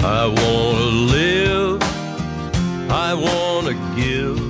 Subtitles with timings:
[0.00, 1.82] I wanna live,
[2.88, 4.40] I wanna give.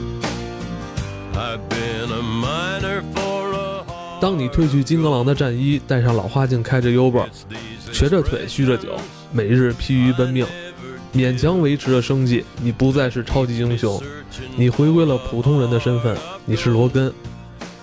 [1.35, 3.85] I've been a miner for a
[4.21, 7.27] 当你褪去金刚狼的战衣，戴上老花镜，开着 Uber，
[7.99, 8.95] 瘸着腿，虚着酒，
[9.33, 10.47] 每日疲于奔命，
[11.13, 14.01] 勉强维持着生计，你不再是超级英雄，
[14.55, 17.13] 你回归了普通人的身份，你是罗根，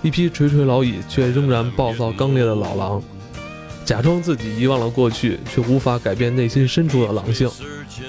[0.01, 3.03] 一匹垂垂老矣却仍然暴躁刚烈的老狼，
[3.83, 7.51] 假装自己遗忘了过去，却无法改变内心深处的狼性。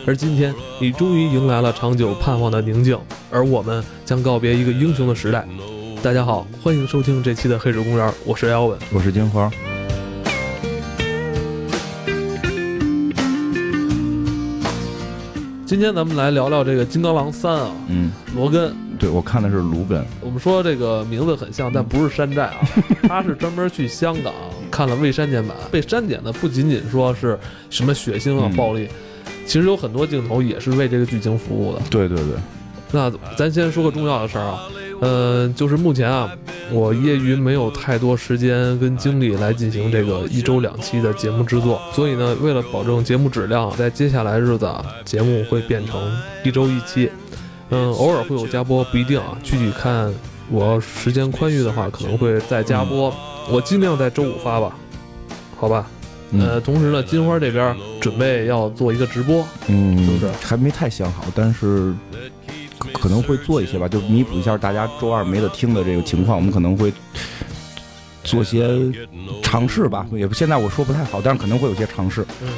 [0.07, 2.97] 而今天，你终于迎来了长久盼望的宁静，
[3.33, 5.45] 而我们将告别一个英雄的时代。
[6.05, 8.79] 大家好，欢迎收听这期的《黑水公园》，我是姚文。
[8.93, 9.51] 我是金花。
[15.67, 18.73] 今天咱们来聊聊这个《金刚狼三》啊，嗯，罗根。
[19.01, 20.07] 对，我看的是卢根。
[20.21, 22.61] 我们说这个名字很像，但不是山寨啊，
[23.09, 24.33] 他是专门去香港
[24.71, 25.57] 看了未删减版。
[25.73, 27.37] 被删减的不仅仅说是
[27.69, 28.89] 什么血腥啊、嗯暴力，
[29.45, 31.83] 其实有很多镜头也是为这个剧情服务的。
[31.91, 32.37] 对对对，
[32.93, 34.61] 那咱先说个重要的事儿啊，
[35.01, 36.31] 呃，就是目前啊，
[36.73, 46.01] 我业余没有太多时间跟精力来进行这个一周两期的节目制作，所以呢，为了保证节目质量，在接下来日子啊，节目会变成
[46.45, 47.11] 一周一期，
[47.71, 50.13] 嗯，偶尔会有加播，不一定啊，具体看
[50.51, 53.15] 我时间宽裕的话，可能会再加播，
[53.51, 54.75] 我尽量在周五发吧，
[55.57, 55.87] 好吧。
[56.33, 60.33] 呃，嗯同时呢，金花这边准备要做一个直播，嗯，是不是？
[60.43, 61.95] 还没太想好，但是
[62.95, 66.93] 可能会做一些吧，就弥补一下大家周二没得听的这个情况，我们可能会
[68.25, 68.69] 做些
[69.43, 70.07] 尝试吧。
[70.13, 72.27] 也不现在我说不太好，但是可能会有些尝试。
[72.43, 72.49] 嗯，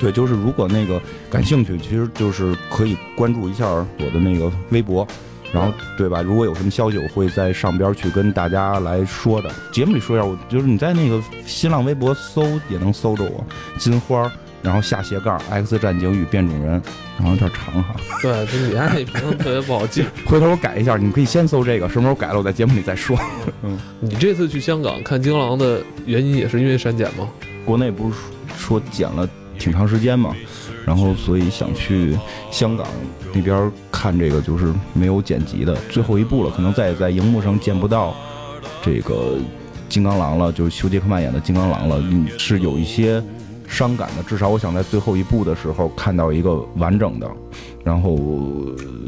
[0.00, 5.06] 对，就是如果那个感兴趣，其实就是可以关注一下我的那个微博，
[5.52, 6.22] 然后对吧？
[6.22, 9.50] 如果有什么消息，我会在上边去跟大家来说的。
[9.72, 13.44] 节目里说一下，我就是你在那个新浪微博搜也能搜着我，
[13.78, 14.30] 金花，
[14.64, 16.82] 然后下斜杠 X 战警与变种人，
[17.18, 17.94] 然后有点长哈。
[18.22, 20.02] 对，就你家那名字特别不好记。
[20.24, 23.16] 回头我改一下，你可以先搜这个，什么时候改了我在节目里再说。
[23.62, 27.28] 嗯你这次去香港看《金刚狼》的原因也是因为删减吗？
[27.64, 28.16] 国内不是
[28.56, 30.34] 说剪了挺长时间嘛，
[30.86, 32.16] 然后所以想去
[32.50, 32.86] 香港
[33.34, 38.14] 那边看这个，就是没有剪辑的最后一部了，可能再也在荧幕上见不到
[38.82, 39.36] 这个
[39.88, 43.22] 金刚狼了，就是休·杰克曼演的金刚狼了，嗯，是有一些
[43.68, 44.22] 伤感的。
[44.24, 47.28] 至少我想在最后一步的时候看到一个完整的，
[47.84, 48.16] 然后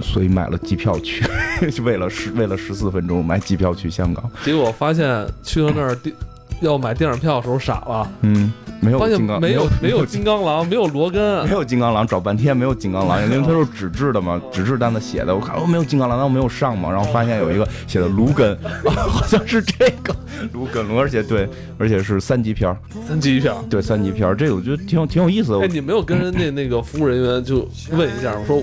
[0.02, 1.24] 所以买了机票去，
[1.82, 4.30] 为了十为了十四分钟买机票去香港。
[4.44, 6.14] 结果发现去到那儿第
[6.60, 15.34] 要买电影票的时候傻了，嗯，没有金刚，没有没有金 金刚狼，没有罗根没，有金刚狼，找半天没有金刚狼，因为它是纸质的嘛， 纸质单子写的。
[15.34, 20.14] 我看哦，没有金刚狼，那我没有上嘛，然后发现有一个写的卢根，啊， 好像是这个
[20.52, 23.62] 卢根卢，而且对，而且是三级片儿，三级票。
[23.68, 25.74] 对，三级片儿，这个我觉得挺有挺有意思的哎，的。
[25.74, 28.62] 你没有跟人家那个服务人员就问一下，我说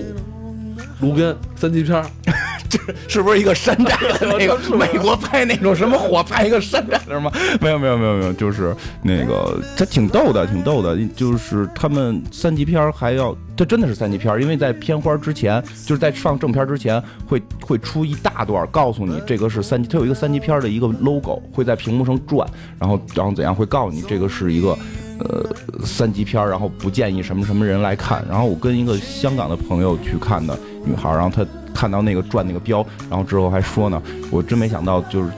[1.04, 2.06] 卢根三级片儿，
[3.06, 7.30] 是不是一个山寨的 那个美国拍那种什么火拍一个山寨的吗？
[7.60, 22.48] 没有没有没有没有，就是那个他挺逗的，挺逗的，就是他们三级片儿还要，这真的是三级片儿，因为在片花之前，就是在放正片之前会会出一大段告诉你这个是三级，它有一个三级片儿的一个 logo 会在屏幕上转，
[22.78, 24.76] 然后然后怎样会告诉你这个是一个。
[25.18, 25.46] 呃，
[25.84, 28.24] 三级片，然后不建议什么什么人来看。
[28.28, 35.30] 然后我跟一个香港的朋友去看的女孩，然后她看到那个转那个标，然后之后还说呢，我真没想到，就是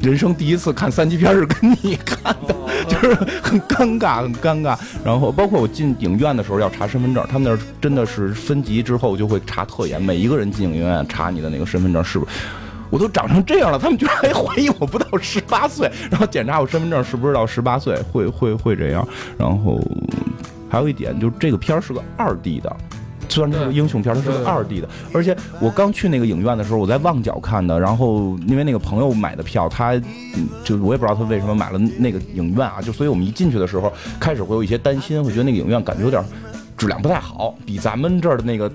[0.00, 2.54] 人生第一次看三级片是跟你看的，
[2.88, 4.76] 就是很尴尬，很尴尬。
[5.04, 12.30] 然后包括我进影院的时候要查身份证，他们那儿真的是分级之后就会查特严，每一个人进影院查你的那个身份证是不是。
[12.90, 19.06] 我都长成这样了，他们居然还怀疑我不到十八岁，然后检查我身份证是不是到十八岁，会会会这样。
[19.38, 19.80] 然后
[20.68, 22.76] 还有一点就是这个片儿是个二 D 的，
[23.28, 24.88] 虽然这是个英雄片，它是个二 D 的。
[25.12, 36.24] 而且我刚去那个影院的时候，我在旺角看的，然后因为那个朋友买的票，他嗯就我也不知道他为什么买了那个影院啊，就所以我们一进去的时候，开始会有一些担心，会觉得那个影院感觉有点
[36.76, 38.70] 质量不太好，比咱们这儿的那个。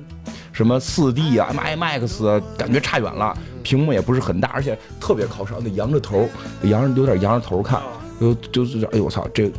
[0.61, 6.29] 什么四 D 啊、MIMAX 啊，感觉差远了，屏幕也不是很大，而且特别靠上，得仰着头，
[6.65, 7.81] 仰着有点仰着头看，
[8.19, 9.51] 就就是哎呦我操，这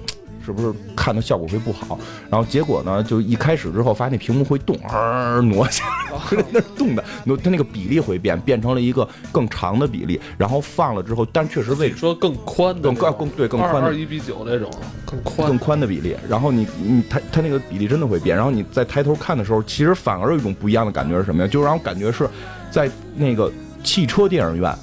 [0.44, 1.98] 是不是看的效果会不好？
[2.30, 14.70] 然后结果呢，就一开始之后发现那屏幕会动，啊挪下来，那是动的，挪它那个比例会变，变成了一个更长的比例，然后放了之后，但确实为你说更宽的更更更对更宽的二二一比九那种
[15.04, 21.48] 更宽更宽的比例，然后你你它它那个比例真的会变，然后你再抬头看的时候，其实反而有一种不一样的感觉是什么呀？
[21.48, 22.28] 就让我感觉是
[22.70, 23.50] 在那个
[23.84, 24.74] 汽车电影院，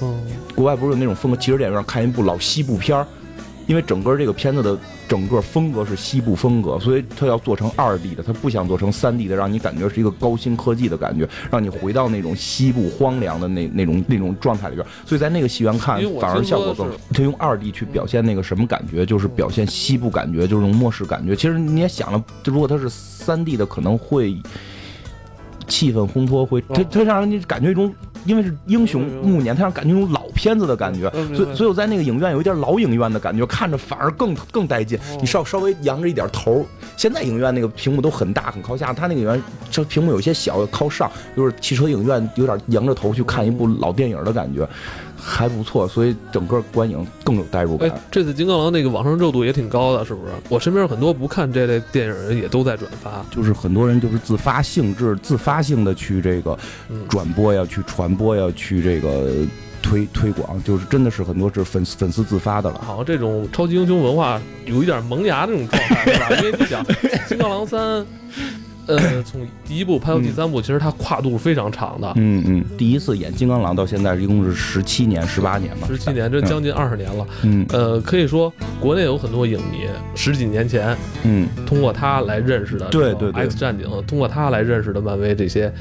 [0.00, 0.20] 嗯，
[0.54, 3.06] 国外不是有那种风格，汽车电影院看一部老西部片儿，
[3.66, 4.78] 因为整个这个片子的
[5.08, 14.86] 整个风格是西部风格，所以它要做成二 D 的，它不想做成三 D 的，让你感觉是一个高新科技的感觉，让你回到那种西部荒凉的那那种那种状态里边。
[15.04, 16.96] 所以在那个戏院看反而效果更好。
[17.12, 21.34] 他用二 D 去表现那个什么感觉，就是表现西部感觉，就是那种末世感觉。
[21.34, 24.40] 其实你也想了，如果它是三 D 的，可能会
[25.66, 27.92] 气氛烘托，会它它让人家感觉一种。
[28.26, 34.98] 因为是英雄暮年，他让感觉那种老片子的感觉，所以所以我在那个影院有一点老影院的感觉，看着反而更更带劲。
[34.98, 35.18] 哦。
[35.20, 44.68] 你稍稍微扬着一点头，现在影院那个屏幕都很大很靠下，它那个影院这屏幕有些小靠上，就是汽车影院有点扬着头去看一部老电影的感觉，
[45.28, 50.32] 还不错，所以整个观影更有代入哎感。，这次《金刚狼》那个网上热度也挺高的，是不是？
[50.48, 53.26] 我身边很多不看这类电影人也都在转发。
[53.28, 56.56] 就是很多人就是自发性质、自发性的去这个
[56.88, 59.32] 嗯转播呀、去传播呀、去这个
[59.82, 62.80] 推推广，就是真的是很多是粉丝粉丝自发的了。
[62.84, 66.28] 好像这种超级英雄文化有一点萌芽那种状态，是吧？
[66.36, 66.84] 因为你想，
[67.28, 67.80] 《金刚狼三》，
[68.86, 77.26] 呃，从第一部拍到第三部，其实它跨度是非常长的，嗯嗯，第一次演金刚狼到现在一共是十七年、十八年吧，十七年，这将近二十年了。
[77.42, 85.72] 嗯呃，可以说国内有很多影迷十几年前嗯通过他来认识的，对对对 X 战警，通过他来认识的漫威这些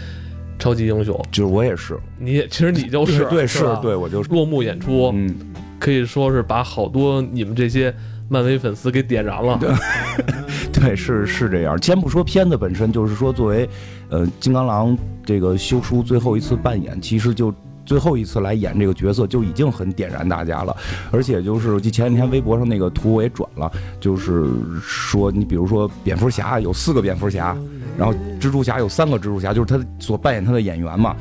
[0.57, 1.19] 超级英雄。
[1.31, 5.35] 就是我也是，你也其实你 就是对是是，对我就是，落幕演出，嗯，
[5.79, 7.93] 可以说是把好多你们这些
[8.29, 9.59] 漫威粉丝给点燃了。
[10.85, 11.81] 对是是这样。
[11.81, 13.67] 先不说片子本身，就是说作为
[14.09, 17.53] 呃金刚狼这个修书最后一次扮演，其实就。
[17.85, 20.75] 最后一次来演这个角色就已经很点燃大家了，
[21.11, 24.43] 而且就是我记前几天微博上那个图我也转了，就是
[24.81, 27.55] 说你比如说蝙蝠侠有四个蝙蝠侠，
[27.95, 31.15] 然后蜘蛛侠有三个蜘蛛侠，就是他所扮演他的演员嘛，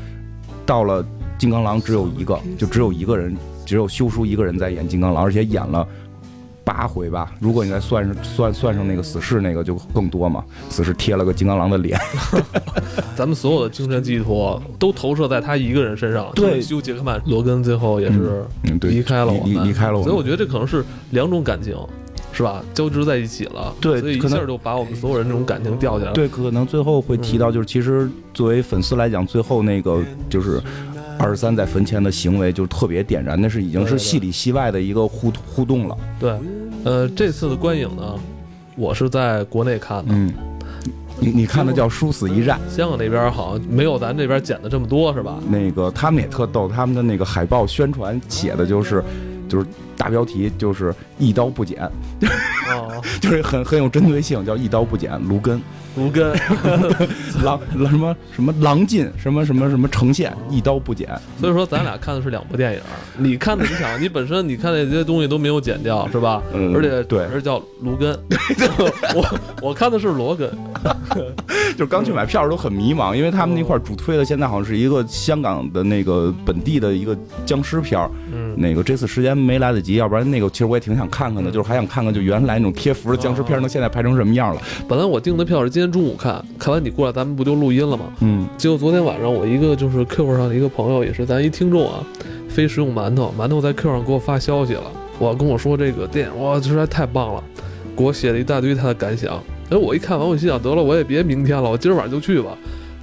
[0.65, 1.05] 到了
[1.37, 5.87] 金刚狼只有一个，就只有一个人，只有修书一个人在演金刚狼，而且演了。
[6.65, 11.99] 八回吧，如果你再算上算算上那个死侍那个就更多嘛，死侍贴了个金刚狼的脸，
[13.15, 16.33] 咱们所有的精神寄托都投射在他一个人身上。
[16.35, 18.45] 对休·杰克曼、罗根最后也是
[18.81, 21.77] 离开了我离们，离开了我们，所以我觉得这可能是两种感情，
[22.33, 22.65] 是吧？
[22.73, 26.15] 交织在一起了，对所以一下就把我们所有人这种感情吊起来了。
[26.15, 30.61] 对，可能最后会提到，就是其实作为粉丝来讲，最后那个就是
[31.19, 35.97] 二十三在坟前的行为，就是特别点燃，那是已经是戏里戏外的一个互互动了。
[36.19, 36.35] 对，
[36.85, 38.15] 呃，这次的观影呢，
[38.77, 40.33] 我是在国内看的，嗯，
[41.19, 45.39] 你你看的叫《殊死一战》，香港那边好像没有咱这边剪的这么多，是吧？
[45.49, 49.03] 那个他们也特逗，他们的那个海报宣传写的就是
[49.49, 51.83] 就是大标题就是一刀不剪，
[52.69, 55.61] 哦， 就是很很有针对性，叫一刀不剪卢根。
[55.97, 56.37] 卢根，
[57.45, 61.09] 狼狼什么什么狼尽什么什么什么呈现一刀不剪，
[61.39, 62.81] 所以说咱俩看的是两部电影。
[63.17, 66.43] 你看的，你想，你本身你看那些东西都没有剪掉，是吧？
[66.53, 68.13] 嗯而且对而且叫卢根，
[69.15, 70.51] 我我看的是罗根，
[71.79, 84.63] 就刚去买票都很迷茫，因为他们那块主推的现在好像是一个香港的那个本地的一个僵尸片儿，嗯，那个这次时间没来得及，要不然那个其实我也挺想看看的，就是还想看看就原来那种贴符的僵尸片儿，那现在拍成什么样了？
[84.89, 88.07] 本来我订的票是今天中午看，看完你过来咱们不就录音了吗？
[88.21, 92.03] 嗯结果昨天晚上我一个就是 QQ 上的一个朋友，也是咱一听众啊，
[92.49, 97.45] 非食用馒头，馒头在 Q 上给我发消息了，我跟我说这个电影哇实在太棒了，
[97.97, 99.41] 给我写了一大堆他的感想。
[99.71, 102.51] 哎，我一看完我心想得了，我也别明天了，我今儿晚上就去吧。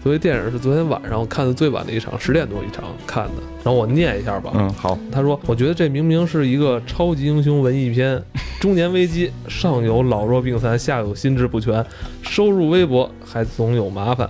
[0.04, 3.44] 所以电影是昨天晚上我看的最晚的一场，十点多一场看的。
[3.64, 8.20] 然后我念一下吧，嗯，好，他说：“我觉得这明明是一个超级英雄文艺片，
[8.60, 11.86] 中年危机，上有老弱病残，下有心智不全，
[12.24, 14.28] 收入微薄，还总有麻烦。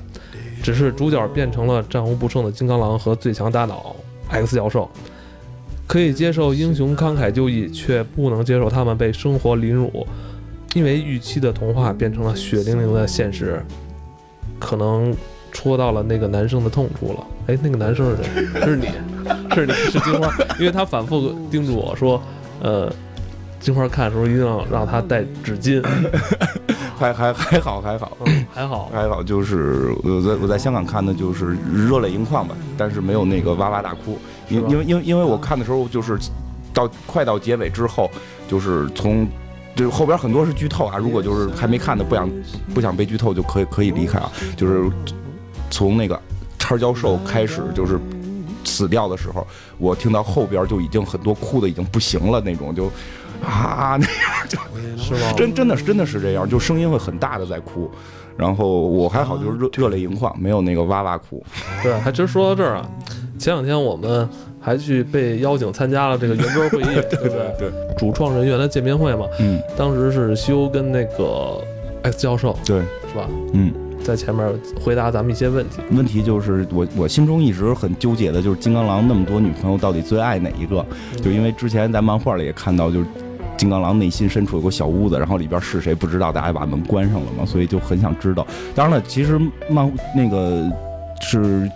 [0.61, 3.95] 只是主角变成了战无不胜的金刚狼和最强大脑
[4.29, 4.89] X 教授，
[5.87, 10.05] 可以接受英雄慷慨就义，却不能接受他们被生活凌辱，
[10.75, 13.65] 因为预期的童话变成了血淋淋的现实，
[14.59, 15.15] 可能
[15.51, 17.27] 戳到了那个男生的痛处了。
[17.47, 18.45] 哎，那个男生是谁？
[18.65, 18.87] 是你。”
[19.53, 22.21] 是你是金花，因为他反复叮嘱我说，
[22.61, 22.91] 呃，
[23.59, 25.83] 金花看的时候一定要让他带纸巾。
[26.97, 28.17] 还还还好还好。
[28.25, 34.17] 嗯，还好，还好，就是我在我在香港看的，就是热泪盈眶吧，但是没有那个哇哇大哭，
[34.49, 36.17] 因因为因为因为我看的时候就是
[36.73, 38.09] 到快到结尾之后，
[38.47, 39.27] 就是从
[39.75, 40.97] 就是，后边很多是剧透啊。
[40.97, 42.29] 如果就是还没看的，不想
[42.73, 44.31] 不想被剧透，就可以可以离开啊。
[44.55, 44.89] 就是
[45.71, 46.19] 从那个
[46.59, 47.97] 叉教授开始，就是
[48.63, 49.45] 死掉的时候，
[49.79, 52.85] 我听到后边就已经很多哭的已经不行了那种，就
[53.43, 54.57] 啊那样，就
[54.97, 55.33] 是吗？
[55.35, 57.89] 真真的是真的是这样，就声音会很大的在哭。
[58.37, 61.43] 然后我还好，就是热热泪盈眶，没有那个哇哇哭。
[61.83, 62.89] 对，还真说到这儿啊，
[63.37, 64.27] 前两天我们
[64.59, 67.53] 还去被邀请参加了这个圆桌会议， 对不对？
[67.59, 69.25] 对，主创人员的见面会嘛。
[69.39, 71.61] 嗯，当时是修跟那个
[72.03, 73.27] X 教授，对，是吧？
[73.53, 73.71] 嗯，
[74.03, 74.47] 在前面
[74.79, 75.81] 回答咱们一些问题。
[75.91, 80.85] 问题就是我我心中一直很纠结的，就是金刚狼那么多女朋友，到底最爱哪一个？
[81.21, 83.05] 就因为之前在漫画里也看到，就是。
[83.57, 88.47] 金刚狼内心深处有个小屋子，然后里边是谁不知道，大家把门关上了嘛，所以就很想知道。
[88.73, 89.39] 当然了，其实
[89.69, 90.67] 漫那个
[91.19, 91.69] 是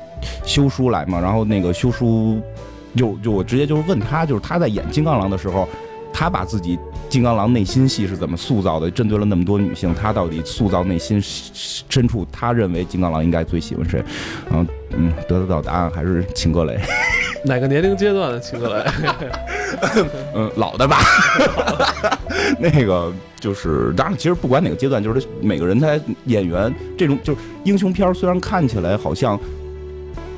[0.44, 2.42] 修书来嘛，然后那个修书
[2.96, 5.70] 就就我直接就是问他，就是他在演金刚狼的时候，
[6.18, 6.80] 他把自己
[7.10, 8.90] 金刚狼内心戏是怎么塑造的？
[8.90, 14.02] 针对了那么多女性，他到底塑造内心深处，他认为金刚狼应该最喜欢谁？
[14.50, 16.80] 然后嗯，得得到答案还是秦格雷。
[17.44, 18.86] 哪个年龄阶段的秦格雷？
[20.34, 21.00] 嗯，老的吧。
[22.58, 29.38] 那个就是，当然，其实不管哪个阶段，就是每个人他演员这种就是英雄片，虽然看起来好像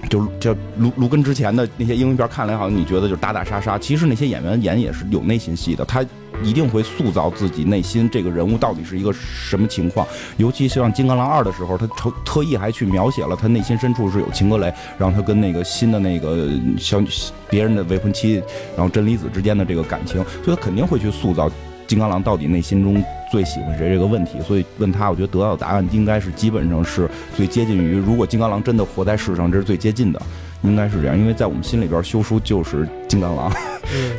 [0.09, 6.05] 就就卢卢根之前的那些英雄片看来好像你觉得就是打打杀杀，其实那些演员演也是有内心戏的，他。
[6.43, 10.05] 一定会塑造自己内心这个人物到底是一个什么情况，
[10.37, 16.47] 尤其像《金刚狼二》的时候，他特特意还去描写了他内心深处是有秦格雷，然后他跟那个新的那个
[16.77, 17.01] 小
[17.49, 18.35] 别人的未婚妻，
[18.75, 21.49] 然后真理子之间的这个感情，所以他肯定会去塑造
[21.87, 24.39] 金刚狼到底内心中最喜欢谁这个问题。
[24.45, 30.21] 所以问他，我觉得得到的答案应该是基本上是最接近于，如果金刚狼真的活在世上，这是最接近的。
[30.63, 33.51] 应该是这样，因为在我们心里边，修书就是金刚狼。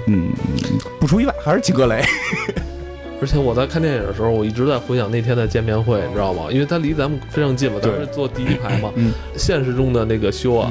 [0.06, 0.30] 嗯，
[1.00, 2.00] 不出意外还是金格雷。
[3.20, 6.44] 而且我在看电影的时候，我一直在回想那天的见面会，你知道吗？
[6.52, 8.92] 因为他离咱们非常近嘛，当时坐第一排嘛。
[9.36, 10.70] 现实中的那个修啊，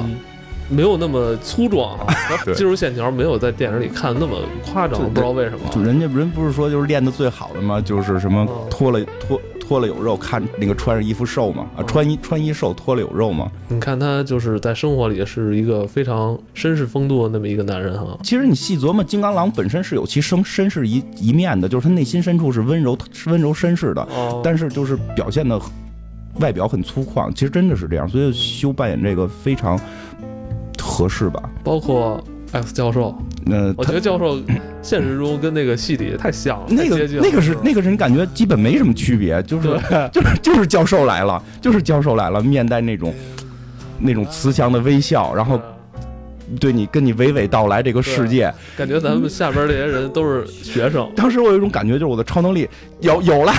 [0.68, 2.06] 没有那么粗壮啊，
[2.54, 5.58] 技术线条没有在电影里看的那么夸张，不知道为什么。
[5.70, 7.80] 就人家人不是说就是练的最好的吗？
[7.80, 9.40] 就是什么脱了脱。
[9.68, 13.52] 脱了有肉，看那个穿着衣服瘦嘛啊，穿衣穿衣瘦，脱了有肉嘛。
[13.68, 18.18] 你看他就是在生活里是一个非常绅士风度的那么一个男人哈。
[18.22, 24.08] 其实你细琢磨，金刚狼本身是有其绅绅士一一面的，就是他内心深处是温柔是温柔绅士的，
[24.42, 25.60] 但是就是表现的
[26.40, 27.30] 外表很粗犷。
[27.34, 29.78] 其实真的是这样，所以修扮演这个非常
[30.98, 31.40] 合适吧。
[31.62, 33.14] 包括 X 教授。
[33.50, 34.38] 呃，我觉得教授
[34.82, 39.68] 现实中跟那个戏里太像了，那个那个是那个人感觉基本没什么区别，就是
[40.12, 43.14] 就是就是教授来了，就是教授来了，面带那种
[43.98, 45.58] 那种慈祥的微笑，然后
[46.60, 51.10] 对你跟你娓娓道来这个世界，感觉咱们下边这些人都是学生。
[51.16, 52.68] 当时我有一种感觉，就是我的超能力
[53.00, 53.52] 有 有了，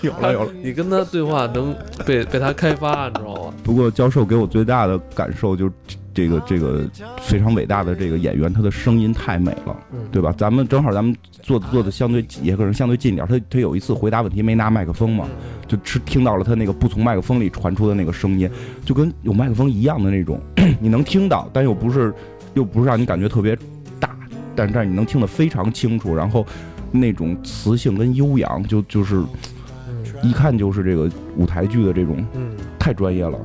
[0.00, 0.52] 有了有了。
[0.62, 3.54] 你跟他对话能被被他开发，你知道吗？
[3.62, 5.72] 不过教授给我最大的感受就是。
[6.14, 6.88] 这个这个
[7.20, 9.76] 非常伟大的这个演员，他的声音太美了，
[10.12, 10.32] 对吧？
[10.38, 15.26] 咱们正好咱们坐坐的相对也可能相对近点他他有一次回答问题没拿麦克风嘛，
[15.66, 18.48] 就是听到了他那个不从麦克风里传出的那个声音，
[18.84, 20.40] 就跟有麦克风一样的那种，
[20.80, 22.14] 你能听到，但又不是
[22.54, 23.56] 又不是让你感觉特别
[23.98, 24.16] 大，
[24.54, 26.46] 但但是你能听得非常清楚，然后
[26.92, 29.22] 那种磁性跟悠扬，就就是
[30.22, 32.24] 一看就是这个舞台剧的这种，
[32.78, 33.38] 太专业了。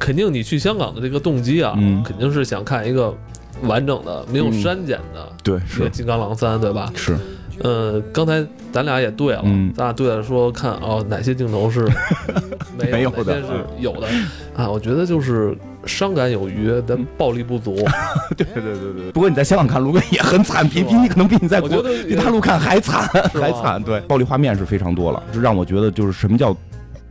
[0.00, 3.14] 肯定你去香港的这个动机啊，肯定是想看一个
[3.62, 6.90] 完整的、没有删减的，对，是《金刚狼三》，对吧？
[6.96, 7.16] 是。
[7.62, 8.42] 呃，刚才
[8.72, 9.42] 咱俩也对了，
[9.76, 11.86] 咱俩对了说看哦，哪些镜头是
[12.90, 14.08] 没有的，是有的
[14.56, 14.70] 啊？
[14.70, 15.54] 我觉得就是
[15.84, 17.74] 伤感有余，但暴力不足。
[18.34, 19.12] 对对对对。
[19.12, 21.68] 不过你在香港看卢根也很惨，比比你可能比你在国
[22.08, 23.82] 比大陆看还惨，还惨。
[23.82, 26.56] 对，暴力画面是非常多了，就让我觉得就是什么叫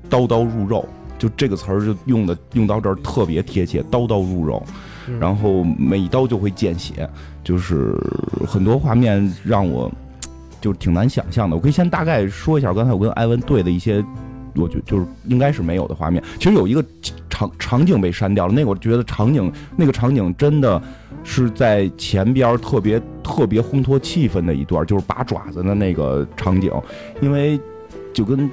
[0.10, 0.84] 刀刀入肉。
[1.20, 4.64] 就这个词儿就用的用到这儿特别贴切，刀刀入肉，
[5.20, 7.08] 然后每一刀就会见血，
[7.44, 7.94] 就是
[8.48, 9.92] 很多画面让我
[10.62, 11.56] 就挺难想象的。
[11.58, 14.02] 我可以先大概说一下，刚才我跟艾文对的一些，
[14.56, 16.24] 我觉就是应该是没有的画面。
[16.40, 16.84] 其实有一个
[17.30, 20.82] 场场景被删掉了，那个我觉得场景那个场景真的
[21.26, 26.72] 是在前边特别特别烘托气氛的一段，就是拔爪子的那个场景，
[27.20, 27.60] 因为
[28.14, 28.50] 就跟。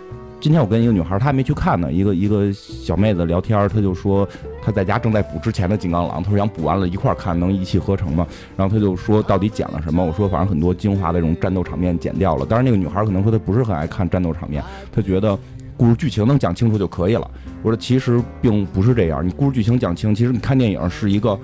[0.46, 1.92] 今天我跟一个女孩，她还没去看呢。
[1.92, 4.24] 一个一个小妹子聊天，她就说
[4.62, 8.24] 她在家正在补之前的《金刚狼》，她说想补完了一块看，能一气呵成吗？
[8.56, 10.06] 然后她就说到底剪了什么？
[10.06, 12.46] 我说反正很多精华的这种战斗场面剪掉了。
[12.46, 14.62] 当然那个女孩可能说她不是很爱看战斗场面，
[14.92, 15.36] 她觉得
[15.76, 17.28] 故事剧情能讲清楚就可以了。
[17.64, 21.36] 我说其实并不是这样，你故事剧情讲清，其实你看电影是一个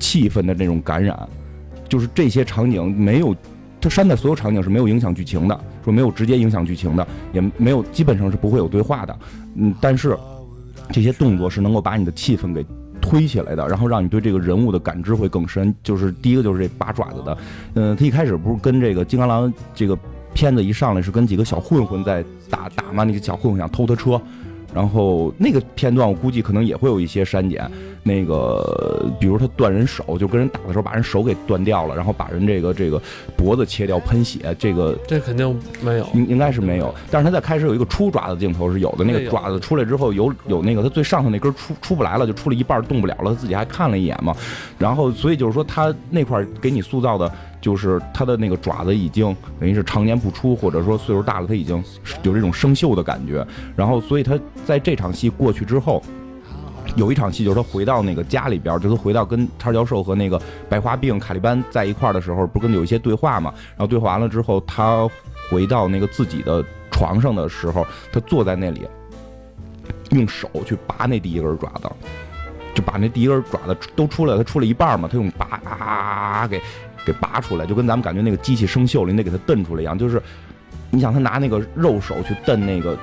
[0.00, 1.16] 气氛的那种感染，
[1.88, 3.32] 就是这些场景没有。
[3.80, 9.18] 它删的所有场景是没有影响剧情的，说没有直接影响剧情的，也没有基本上是不会有对话的。
[9.54, 10.16] 嗯，但是
[10.92, 12.64] 这些动作是能够把你的气氛给
[13.00, 15.74] 推起来的，然后让你对这个人物的感知会更深。
[15.82, 17.38] 就是第一个就是这拔爪子的，
[17.74, 19.98] 嗯，他一开始不是跟这个金刚狼这个
[20.34, 24.20] 片子一上来是跟几个小混混在打打嘛，那个小混混想偷他车。
[24.74, 27.70] 然后那个片段我估计可能也会有一些删减，
[28.02, 33.00] 那个比如他断人手，就跟人打的时候把人手给断掉了，然后把人这个这个
[33.36, 36.94] 脖子切掉喷血，这个这肯定没有，应应该是没有。
[37.10, 44.34] 但是他在开始有一个出爪子镜头是有的，那个爪子出来之后有有那个他最上头那根出出不来了，就出了一半动不了了，他自己还看了一眼嘛。
[44.78, 47.30] 然后所以就是说他那块给你塑造的。
[47.60, 51.82] 就是它的那个爪子已经等于是常年不出，或者说岁数大了，它已经
[52.22, 53.46] 有这种生锈的感觉。
[53.76, 56.02] 然后，所以他在这场戏过去之后，
[56.96, 63.52] 有一场戏就是他回到那个家里边，就是回到跟叉教授和那个白化病卡利班在一块的时候，不跟有一些对话嘛？
[63.70, 65.08] 然后对话完了之后，他
[65.50, 68.88] 回到那个自己的床上的时候，他坐在那里，
[70.10, 71.90] 用手去拔那第一根爪子，
[72.74, 76.60] 就把那第一根爪子都出来，他出了一半嘛，他用拔啊给。
[77.04, 79.98] 给拔出来，就跟咱们感觉那个机器生锈了，你得给它蹬出来一样。
[79.98, 80.22] 就是，
[80.90, 82.98] 你想他拿那个肉手去蹬那个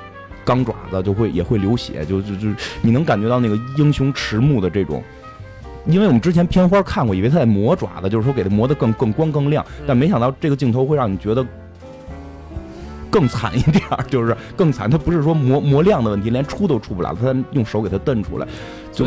[0.45, 2.47] 钢爪子，就会也会流血，就就就
[2.81, 5.03] 你能感觉到那个英雄迟暮的这种。
[5.85, 11.45] 因为我们之前片花看过，以为他在磨爪子，就是说给它磨得更更光更亮，但没想到这个镜头会让你觉得
[13.09, 14.89] 更惨一点，就是更惨。
[14.89, 18.47] 他不是说磨磨亮的问题，连出都出不了，他用手给它蹬出来，
[18.91, 19.05] 就。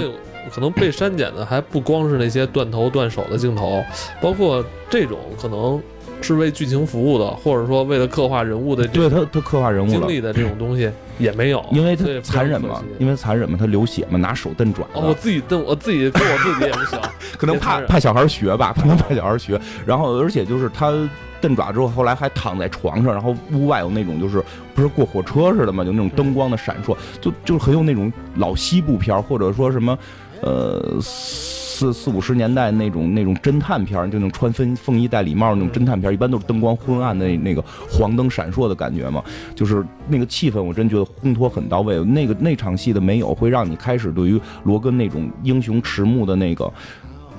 [0.54, 3.82] 可能被删减的还不光是那些断头断手的镜头，
[4.20, 5.80] 包括这种可能
[6.20, 14.82] 是为剧情服务的，或者说为了刻画人物的，对他他刻画人物经历的这种东西也没有，因为他残忍嘛，因为残忍嘛，他流血嘛，拿手蹬爪。
[14.92, 17.00] 哦，我自己蹬，我自己跟我自己也不行，
[17.38, 19.58] 可能怕怕小孩学吧，可能怕小孩学。
[19.86, 20.92] 然后而且就是他
[21.40, 24.42] 蹬爪之后，后来还躺在床上，然后屋外有那种就是
[24.74, 29.98] 不是过火车似的嘛，就那种灯光的闪烁，就就是很有那种老西部片或者说什么。
[30.42, 39.22] 呃，四四五十年代那种那种侦探片，就那种穿风风衣戴礼帽那种侦探片，一般都是灯光昏暗的那个黄灯闪烁的感觉嘛，
[39.54, 41.98] 就是那个气氛，我真觉得烘托很到位。
[42.04, 46.70] 那个那场戏的没有，会让你开始对于罗根那种英雄迟暮的那个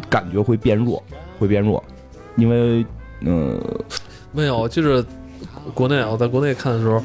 [0.10, 1.02] 感觉会变弱，
[1.38, 1.84] 会变弱，
[2.36, 2.86] 因为
[3.22, 3.60] 嗯，
[4.32, 5.04] 没有，就是
[5.74, 7.02] 国内我在国内看的时候，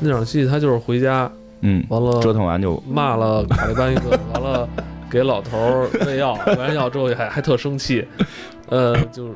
[0.00, 4.68] 那场戏他就是回家，嗯，完了折腾完就骂了卡利班一顿，完了。
[5.12, 8.04] 给老头儿喂药， 喂完药之后还还特生气，
[8.70, 9.26] 呃，就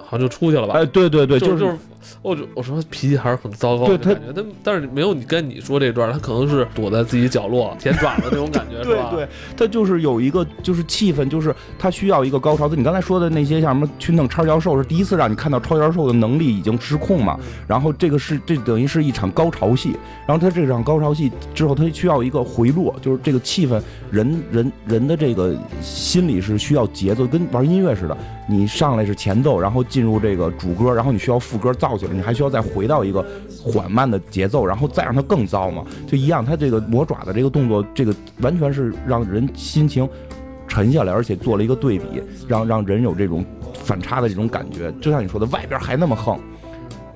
[0.00, 0.74] 好像就出去了吧？
[0.74, 1.76] 哎，对对对，就是。
[2.22, 8.82] 我我说脾气还是很糟糕的感觉，但但是没有你跟你说这段，他可能是躲在自己角落舔爪子那种感觉？
[8.84, 12.68] 对对，他就是有一个就是气氛，就是他需要一个高潮。
[12.68, 17.38] 你刚才说的那些像什么去弄超教授，是第一次让你看到超教授的能力已经失控嘛？
[17.66, 28.16] 然后这个是这等于是一场高潮戏，然后他这场高潮戏之后，他需要一个回落，就是这个气氛，人人人的这个心理是需要节奏，跟玩音乐似的。
[28.48, 33.24] 你上来是前奏，然后进入这个主歌，然后你需要副歌造你还需要再回到一个
[33.62, 36.44] 缓慢的节奏，然后再让它更糟嘛，就一样。
[36.44, 40.08] 它这个磨爪的这个动作，这个完全是让人心情
[40.68, 44.92] 沉下来，而且做了一个对比，让让人有这种反差的这种感觉。
[45.00, 46.38] 就像你说的，外边还那么横。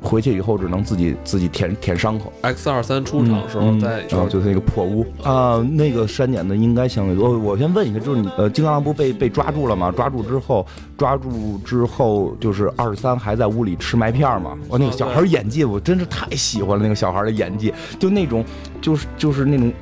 [0.02, 2.32] 回去以后只能自己自己舔舔伤口。
[2.42, 7.38] X 二三出场时候在，然后就是那个破屋啊，那个删减的应该相对多。
[7.38, 9.92] 我先问一下，就是你呃，金刚狼不被被抓住了吗？
[9.94, 14.56] 抓住之后，抓住之后就是二十三还在屋里吃麦片吗？
[14.68, 18.44] 我那个小孩演技，我真是太喜欢了，那个小孩的演技，就那种
[18.80, 19.72] 就是就是那种。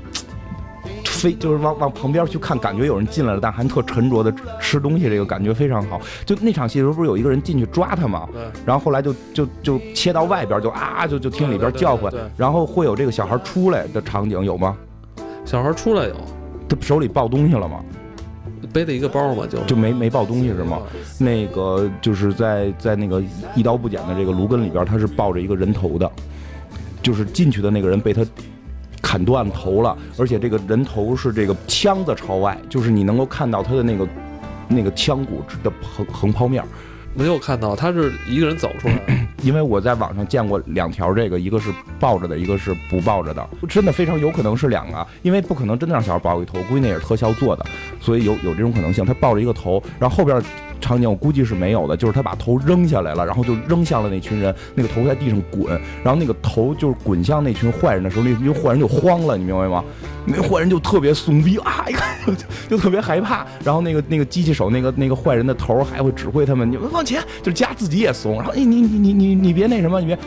[1.19, 6.01] 非就是往往旁边去看，感觉有人进来了，但还特沉着的吃东西，这个感觉非常好。
[6.25, 8.29] 就那场戏的时候，不是有一个人进去抓他吗？
[8.65, 12.13] 然后后来就就就切到外边，就啊，就就听里边叫唤。
[12.37, 14.77] 然后会有这个小孩出来的场景有吗？
[15.45, 16.15] 小孩出来有。
[16.69, 17.81] 他手里抱东西了吗？
[18.73, 20.79] 背的一个包嘛，就就没没抱东西是吗？
[21.19, 23.21] 那个就是在在那个
[23.57, 26.09] 一刀不剪的这个卢根里边，他是抱着一个人头的，
[27.03, 28.25] 就是进去的那个人被他。
[29.03, 34.09] 砍断头了，而且这个人头是这个枪子朝外，就是你能够看到他的那个
[34.69, 36.63] 那个枪骨的横横剖面。
[37.15, 39.29] 没有看到，他是一个人走出来。
[39.43, 47.65] 因为我在网上见过两条，这个一个是抱着的，一个是不抱着的，真的非常有可能是两个，因为不可能真的让小孩抱一头，估计那也是特效做的，
[48.01, 49.05] 所以有有这种可能性。
[49.05, 50.41] 他抱着一个头，然后后边
[50.81, 55.69] 场景我估计是没有的，就是他把头扔下来了，然后就扔向了那群人，那个头在地上滚，
[56.05, 59.85] 然后那个头就是滚向那群坏人的时候，那群坏人就慌了，你明白吗？
[60.25, 62.17] 那坏人就特别怂逼啊，一看
[62.69, 70.19] 就特别害怕，然后那个那个机器手那个那个坏人的头还会指挥他们，你们往前，就是加自己也怂，然后哎你你你你你别那什么，你别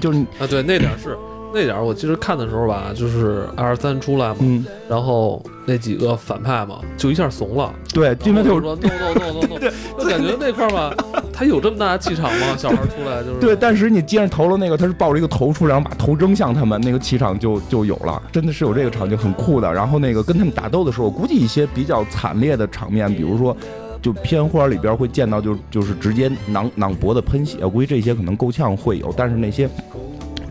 [0.00, 1.16] 就是啊，对，那点是。
[1.56, 7.72] 那点我其实看的时候吧，就是二十三出来嘛，嗯，然后那几个反派嘛，就一下怂了。
[7.94, 10.94] 对，因为就是说 no no no no no，就感觉那块吧，
[11.32, 12.54] 他有这么大的气场吗？
[12.58, 19.72] 小孩出来就是对，但是你接上头了那个，他是抱着一个头出来，然后把头扔向他们，那个气场就就有了，真的是有这个场景很酷的。
[19.72, 23.56] 然后那个跟他们打斗的时候，我估计一些比较惨烈的场面，比如说
[24.02, 29.66] 就片花里边会见到，就就是直接囊囊脖子喷血，我估计这些可能够呛会有，但是那些。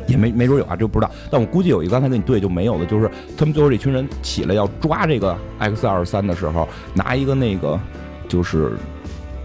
[0.08, 1.12] 也没没准有啊，这不知道。
[1.30, 7.80] 但我估计有一个，刚才跟你对就没有的，就是他们最后这群人起来要抓这个 X 二三的时候，拿一个那个
[8.28, 8.74] 就是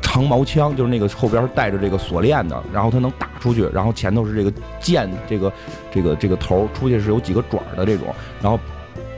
[0.03, 5.53] 长矛枪，就是那个后边带着这个锁链的，然后他能打出去，然后前头是这个剑，这个
[5.93, 8.07] 这个这个头出去是有几个爪的这种，
[8.43, 8.59] 然后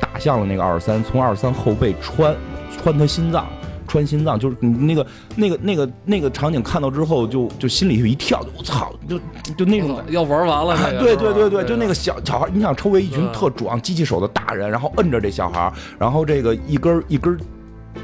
[0.00, 2.34] 打向了那个二三，从二三后背穿
[2.70, 3.46] 穿他心脏。
[3.92, 9.18] 穿心脏就是你那个那个那个那个场景看到之后就就心里就一跳，我操，就
[9.54, 10.98] 就那种要玩完了。
[10.98, 17.38] 对对对对，就那个小小孩，你想周围一群特壮机器手的大人，然后摁着这小孩，然后这个一根一根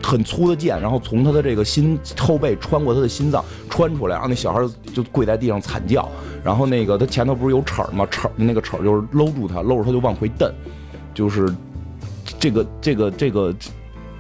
[0.03, 4.61] 很粗的剑，然后从他的这个心后背穿过他的心脏穿出来，然后那小孩
[4.93, 6.07] 就跪在地上惨叫，
[6.45, 8.07] 然后那个他前头不是有齿吗？
[8.11, 10.53] 齿那个齿就是搂住他，搂着他就往回蹬，
[11.15, 11.49] 就是
[12.39, 13.55] 这个这个这个。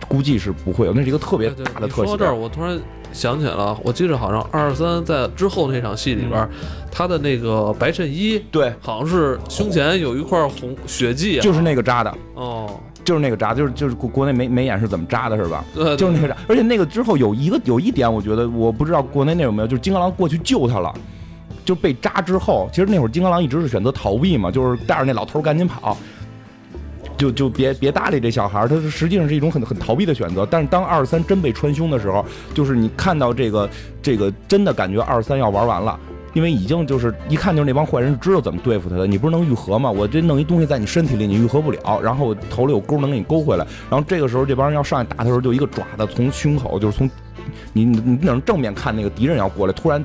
[0.08, 2.04] 估计是不会有，那是一个特别大的特写。
[2.04, 2.78] 说到这儿，我突然
[3.12, 6.48] 想起来了，我记得好像二二三在之后那场戏里边，
[6.90, 12.68] 他的那个白衬衣，对，好像是胸前有一块红血迹，就是那个扎的，哦，
[13.04, 15.64] 就是那个扎，就是就是国国内没没演是怎么扎的，是吧？
[15.74, 16.36] 对，就是那个扎。
[16.48, 20.92] 而且那个之后有一个有一点，我觉得我不知道国内那有没有，就是金刚狼过去救他了，
[21.64, 25.96] 就被扎之后，其实那会儿金刚狼一直是选择逃避嘛，就是带着那老头赶紧跑。
[27.18, 30.46] 就就别别搭理这小孩儿，他是实际上是一种很很逃避的选择。
[30.48, 33.68] 但是当二三真被穿胸的时候，就是你看到这个
[34.00, 35.98] 这个真的感觉二三要玩完了，
[36.32, 39.06] 因为已经就是一看就是那帮坏人知道怎么对付他的。
[39.06, 39.90] 你不是能愈合吗？
[39.90, 42.00] 我这弄一东西在你身体里，你愈合不了。
[42.00, 43.66] 然后头里有钩能给你勾回来。
[43.90, 47.10] 然后这个时候这帮人要上来打的时候，就一个爪子从胸口，就是从
[47.72, 50.04] 你你你能正面看那个敌人要过来，突然。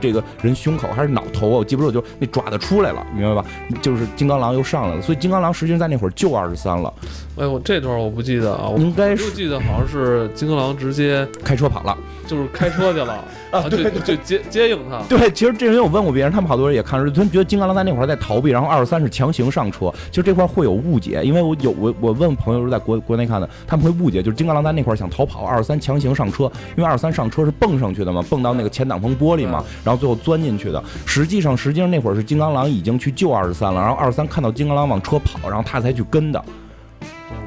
[0.00, 1.56] 这个人胸口还是脑头啊？
[1.56, 3.48] 我记不住，就那爪子出来了，明白吧？
[3.80, 6.92] 就是金刚狼又上来了，所以金刚狼实际上在那会儿就二十三了。
[7.38, 13.14] 哎，呦这段我不记得啊，应该是记得好像是金刚狼直接开车跑了，就是开车去了
[13.50, 15.00] 啊，对，就接接应他。
[15.08, 19.90] 对，其实这人我问过别人，他们好多人也看出，他们觉得金刚狼在那会儿在逃避，然后二十三是强行上车。
[20.10, 26.44] 其实这块会有误解，因为我有我我问朋友是在国国内看的，他们会误解，就是金刚狼在那块儿想逃跑，二十三强行上车，
[26.76, 30.82] 因为二十三上车是蹦上去的嘛，蹦到那个前挡风玻璃嘛，然后最后钻进去的。
[31.06, 36.44] 实际上，实际上那会儿是金刚狼已经去救二十三了，然后二十三看到金刚狼往车跑，然后他才去跟的。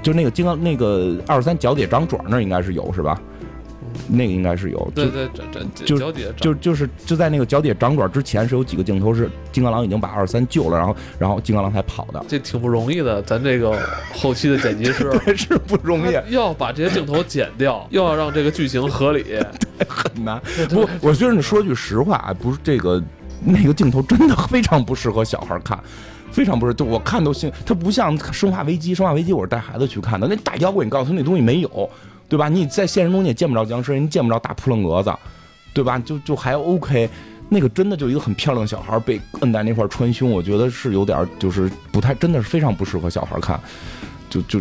[0.02, 3.20] 就那个金刚，那个二十三脚底长爪那应该是有是吧？
[4.08, 4.92] 那个应该是有。
[4.94, 5.44] 对对，这
[5.76, 12.24] 这就脚底就就是就在那个脚底掌管之前是有几个镜头是金刚狼已经把二三救了，然后然后金刚狼才跑的。
[12.28, 13.80] 这挺不容易的，咱这个
[14.14, 19.26] 后期的剪辑师 是不容易，要把这些镜头剪掉， 又要让这个剧情合理，
[19.88, 20.42] 很难。
[20.70, 23.02] 不，我觉得你说句实话，不是这个。
[23.40, 25.80] 那个镜头真的非常不适合小孩看，
[26.32, 31.90] 非常不是，就我看都心，它不像《生化危机》，《生化危机》我是带孩子去看的，那大妖怪你告诉他那东西没有，
[32.30, 32.50] 对吧？
[32.50, 35.14] 你在现实中你也见不着僵尸，你见不着大扑棱蛾子，
[35.74, 35.98] 对吧？
[36.00, 37.10] 就就还 OK，
[37.50, 43.60] 那个真的就一个很漂亮的小孩被摁在那块穿胸，我觉得是有点就是不太，真的是非常不适合小孩看，
[44.30, 44.60] 就就，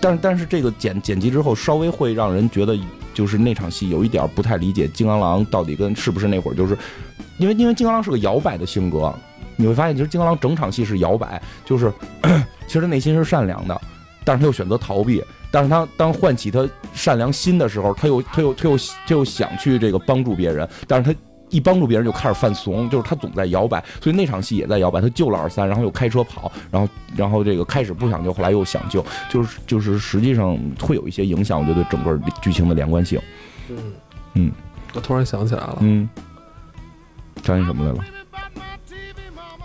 [0.00, 2.78] 但但是这个剪剪辑之后稍微会让人觉得
[3.12, 6.76] 就是那场戏有一点不太理解金刚狼到底跟是不是那会儿就是。
[7.38, 9.10] 因为因为金刚狼是个摇摆的性格，
[9.56, 11.90] 你会发现其实金刚狼整场戏是摇摆，就是
[12.68, 13.80] 其实内心是善良的，
[14.24, 15.22] 但是他又选择逃避。
[15.50, 23.84] 但是他当唤起他善良心的时候，他又他又他又他又想去这个帮助别人，但是他一帮助别人就开始犯怂，就是他总在摇摆。
[24.00, 33.20] 所以那场戏也在摇摆，他救了二三，然后又开车跑，然后然后这个开始不想救，后来又想救，就是就是实际上会有一些影响，我觉得整个剧情的连贯性。
[33.68, 33.76] 嗯
[34.34, 34.52] 嗯，
[34.94, 36.08] 我突然想起来了，嗯。
[37.42, 38.04] 想起什么来了？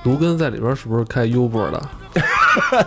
[0.06, 1.82] 卢根在里边是不是开 Uber 的？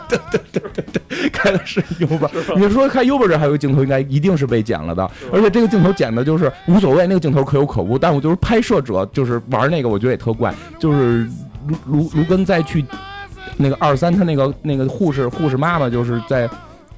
[0.09, 2.31] 对对对对对，开的是 Uber。
[2.57, 5.03] 你说开 Uber 这还有个镜头，应该一定是被剪了的。
[5.33, 7.99] 而且这个镜头剪的就是无所谓，那个镜头可有可无。
[7.99, 10.55] 但我就是拍摄者，就是玩那个，我觉得也特怪。
[10.79, 11.29] 就是
[11.67, 12.85] 卢卢卢根再去
[13.57, 16.49] 那个二三，他那个那个护士护士妈妈就是在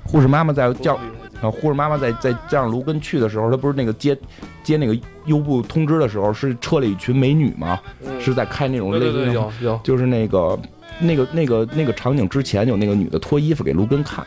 [0.05, 0.99] 护士妈妈在叫。
[1.41, 4.17] 然后呼着妈妈在在加上卢根去的时候，他不是那个接
[4.63, 7.81] 接那个优步通知的时候，是车里一群美女嘛，
[8.21, 9.71] 是在开那种类似那种有。
[9.71, 10.59] 有，就是那个
[10.99, 14.27] 那个那个那个场景之前有那个女的脱衣服给卢根看，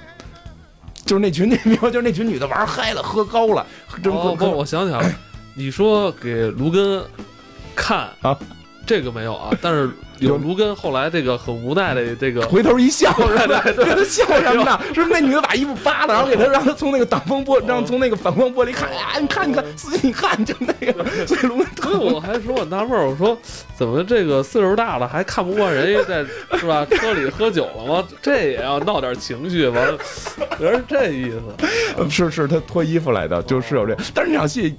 [1.05, 3.65] 就是那群女， 就是那群女的玩嗨了，喝高了，
[4.01, 5.15] 真哦，不，我想起来了，
[5.53, 7.03] 你说给卢根
[7.75, 8.37] 看啊，
[8.85, 14.79] 这个没有啊， 但是有有卢根后来这个很无奈的这个，回头一笑， 对对他笑什么呢？
[14.93, 23.37] 是那女的把衣服扒了，然后给他让他从那个挡风玻，让从那个反光玻璃看，啊，你看你看，司机你看，就那个，所以卢根所以我还说我纳闷儿，我说
[23.75, 26.25] 怎么这个岁数大了还看不惯人家在
[26.57, 28.07] 是吧车里喝酒了吗？
[28.21, 29.97] 这也要闹点情绪，完了，
[30.59, 32.09] 原来是这意思。
[32.09, 34.75] 是是他脱衣服来的，就是有这，但是那场戏。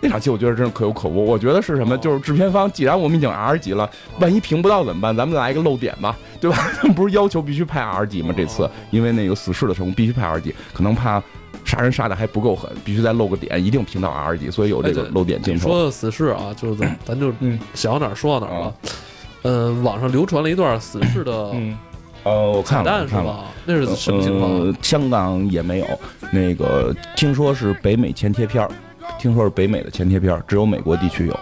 [0.00, 1.94] 那场戏我觉得真是可有可无，我觉得是什么？
[1.94, 3.88] 哦就是制片方，既然我们已经 R 级了，
[4.20, 5.16] 万一评不到怎么办？
[5.16, 6.70] 咱们来一个漏点吧，对吧？
[6.76, 8.34] 他们不是要求必须拍 R 级吗？
[8.36, 11.22] 这次因为那个死侍的成功必须拍 R 级，可能怕
[11.64, 15.66] 杀人杀的还不够狠，必须再露个点，一定评到 R 级，所以有这个漏点镜头。
[15.68, 18.72] 你说的死侍啊，就是咱 咱就嗯想到哪儿说到哪儿了啊。
[19.42, 21.76] 呃，网上流传了一段死侍的嗯，
[22.24, 23.44] 呃，我看彩了，是吧？
[23.64, 24.50] 那是什么情况？
[24.52, 24.74] 呃？
[24.82, 25.86] 香港也没有，
[26.32, 28.70] 那个听说是北美前贴片儿，
[29.18, 31.32] 听说是北美的前贴片儿，只有美国地区有。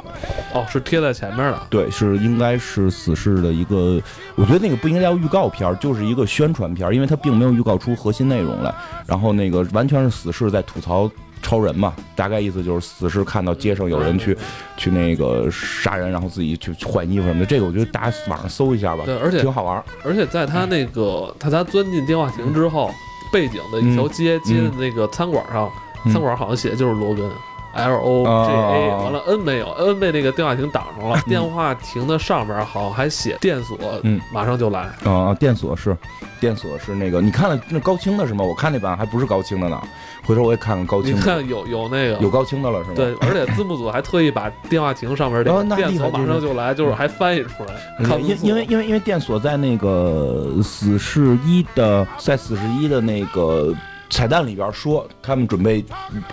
[0.53, 1.61] 哦，是贴在前面的。
[1.69, 4.01] 对，是应该是死侍的一个，
[4.37, 8.73] 我觉得那个不应该叫预告片儿，就是一个宣传片儿，因为它并没有预告出核心内容来。
[9.07, 11.11] 然后那个完全是死侍在吐槽
[11.43, 14.37] 超人嘛，大概意思就是死侍看到街上有人去
[14.77, 17.47] 去那个杀人，然后自己去换衣服什么的。
[17.47, 19.85] 这个我觉得大家网上搜一下吧，对，而且挺好玩儿。
[20.05, 22.89] 而且在他那个他他钻进电话亭之后，
[23.33, 25.69] 背景的一条街街的那个餐馆上，
[26.07, 27.29] 嗯餐馆好像写的就是罗根。
[27.75, 31.21] L O G A，哦完了 N 没有，N 被那个电话亭挡上了。
[31.27, 34.89] 电话亭的上边好像还写电锁，嗯马上就来。
[35.05, 35.97] 啊、电锁是，
[36.41, 38.45] 电锁是那个，你看了那高清的是吗？
[38.45, 39.81] 我看那版还不是高清的呢，
[40.25, 42.95] 回头我也看看高清的，看有有那个有高清的了是吗？
[42.97, 48.19] 对，而且字幕组还特意把电话亭上面这哦个电锁马上就来，就是还翻译出来。
[48.19, 53.75] 因因为因为因为电锁在那个死侍一的，在死侍一的那个
[54.15, 55.85] 彩蛋里边说，他们准备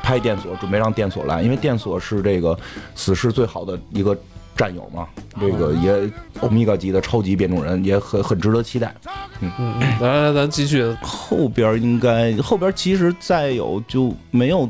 [0.04, 2.56] 拍电锁，准备让电锁来，因为电锁是这个
[2.94, 4.16] 死侍最好的一个
[4.56, 5.08] 战友嘛，
[5.40, 6.08] 这个也
[6.42, 8.94] 欧米伽级的超级变种人，也很很值得期待。
[9.40, 10.96] 嗯嗯，来来来，咱继续。
[11.02, 14.70] 后边应该后边其实再有就没有。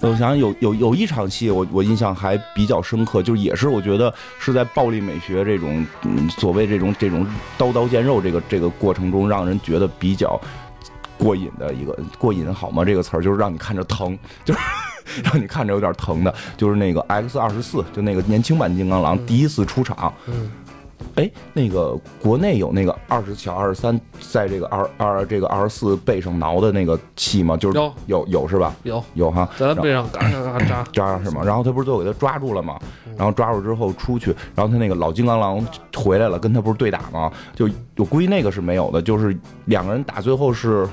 [0.00, 7.26] 我想想有有有一场戏我，我印象还比较深刻，就是也是我觉得是在暴力美学这种嗯所谓这种这种
[7.58, 10.40] 刀刀见肉这个这个过程中，让人觉得比较
[11.18, 12.84] 过瘾的一个过瘾好吗？
[12.84, 14.60] 这个词儿就是让你看着疼， 就是
[15.24, 20.50] 让你看着有点疼的，就是那个 X 二十四，就那个年轻版金刚狼第一次出场，嗯，
[21.16, 27.56] 哎，那个国内有那个二十小二十三在这个二二这个二十四背上挠的那个戏吗？
[27.56, 28.74] 就是有有有是吧？
[28.84, 30.82] 有有哈，在他背上嘎嘎嘎扎。
[30.92, 31.42] 扎是吗？
[31.44, 32.78] 然后他不是最后给他抓住了吗？
[33.16, 37.32] 然后抓住之后出去，然后他那个老金刚狼回来了，跟他不是对打吗？
[37.54, 40.86] 就我估计那个是没有的，就是两个人打，最后是。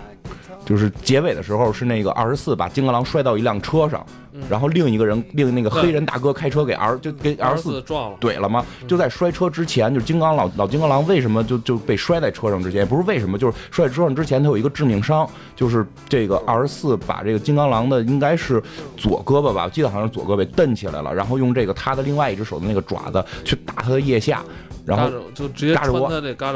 [0.65, 4.01] 就是结尾的时候是那个二十四把金刚狼摔到一辆车上，
[4.49, 8.65] 然后另一个人另那个黑人大哥开车给 R 就给 R 二四四撞了，怼了吗？
[8.87, 18.61] 就在摔车之前，就是金刚老老金刚狼为什么就就被摔在车上之前，也不是为什么，就是摔在车上之前，他有一个致命伤，就是这个二十四把这个金刚狼的应该是
[18.97, 24.43] 左胳膊吧，我记得好像是左胳膊蹬起来了，然后用这个他的另外一只手的那个爪子去打他的腋下，
[24.85, 26.09] 然后就直接穿嘎着窝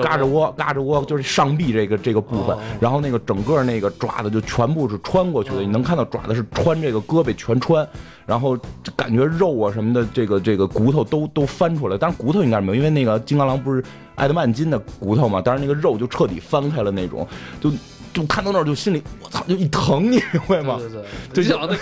[0.04, 7.88] 嘎着窝，嘎着窝就是上臂这个这个部分哦，然后那个整个那个爪子就全部是穿过去的，哦你能看到爪子是穿这个胳膊全穿，
[8.26, 8.58] 然后
[8.96, 13.84] 感觉肉啊什么的，这个这个骨头都都翻出来，但是骨头应该是没有，因为那个金刚狼不是
[14.16, 17.26] 艾德曼金的骨头嘛，但是那个肉就彻底翻开了那种，
[17.62, 17.72] 就
[18.14, 20.78] 就看到那儿就心里我操就一疼，你明白吗？
[20.80, 21.02] 对对就
[21.34, 21.78] 对，你想那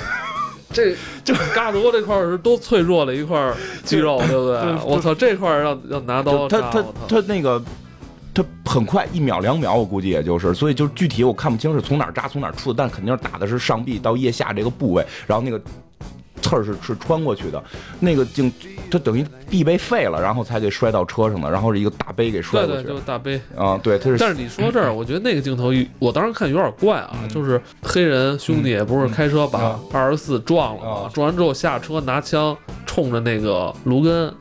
[0.75, 3.51] 这就嘎着窝这块儿是多脆弱的一块
[3.83, 4.75] 肌肉，对不对对？
[4.85, 7.63] 我操，这块儿要要拿刀就他他他那个。
[8.37, 15.57] 他很快，一秒两秒，我估计也就是，所以就具体我看不清是从哪儿扎从哪儿出的，但肯定是打的是上臂到腋下这个部位，然后那个
[16.41, 17.63] 刺儿是是穿过去的，
[17.99, 18.51] 那个镜
[18.91, 23.41] 他等于臂被废了，然后才给摔到车上的，然后是一个大杯给摔对对，过去就是大杯。
[23.55, 31.11] 啊，对，他是但是你说这儿，我觉得那个镜头，我当时看有点怪啊，就是黑人兄弟不是开车把嗯二十四撞了吗啊？
[31.13, 34.31] 撞完之后下车拿枪冲着那个卢根，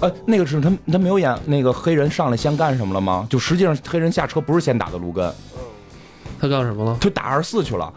[0.00, 3.26] 呃，那个是他他没有演那个黑人上来先干什么了吗？
[3.30, 5.32] 就实际上黑人下车不是先打的卢根，
[6.38, 6.98] 他干什么了？
[7.00, 7.92] 他打二十四去了。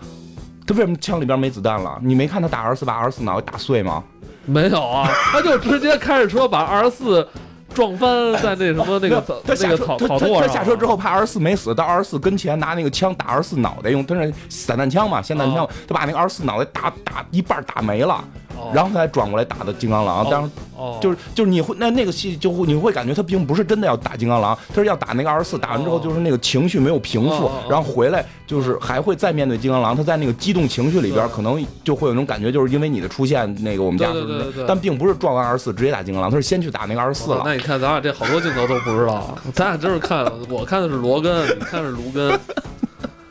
[0.68, 1.98] 他为什么枪里边没子弹了？
[2.04, 4.04] 你没看他打二十四把二十四脑袋打碎吗？
[4.46, 7.28] 没有啊，他就直接开着车把二十四
[7.74, 10.48] 撞翻在那什么那个草他下车，那个草他他草垛上。
[10.48, 18.24] 他下车之后怕二十四没死，到二十四跟前拿那个枪打二十四脑袋，用他是散弹枪嘛，霰弹枪哦，他把那个二十四脑袋打打一半打没了，哦
[18.74, 20.30] 然后他才转过来打的金刚狼。
[20.30, 26.02] 当时哦，就是就是你会那那个戏就会你会感觉他并不是真的要打金刚狼，他是要打那个二十四，打完之后哦。
[26.04, 34.66] 就是那个情绪没有平复然后回来就是还会再面对金刚狼，他在那个激动情绪里边可能就会有那种感觉，就是因为你的出现，那个我们家是对对对对。
[34.68, 37.38] 但并不是撞完二十四直接打金刚狼，他是先去打那个二十四了。
[37.38, 42.40] 哦那你看咱俩这好多镜头都不知道，咱俩真是看我看的是罗根，你看是卢根，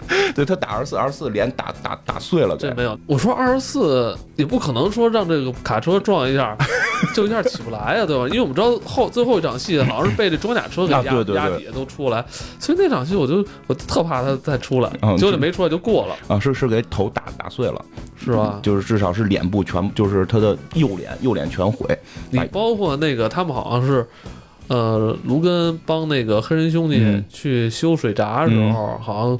[0.34, 2.98] 对他打二十四，二十四脸打打打碎了，对这没有。
[3.06, 6.56] 我说二十四也不可能说让这个卡车撞一下，
[7.14, 8.26] 就一下起不来呀、对吧？
[8.28, 12.24] 因为我们知道后最后一场戏好像是被这装甲车给压、压底下都出来，
[12.58, 17.84] 所以那场戏我就我特怕他再出来，嗯结果就没出来就过了，啊，是是给头打打碎了，
[18.16, 18.58] 是吧？
[18.62, 21.86] 就是至少是脸部全，就是他的右脸右脸全毁。
[22.30, 24.06] 你包括那个他们好像是。
[24.68, 29.38] 呃，卢根帮那个黑人兄弟嗯去修水闸的时候，好像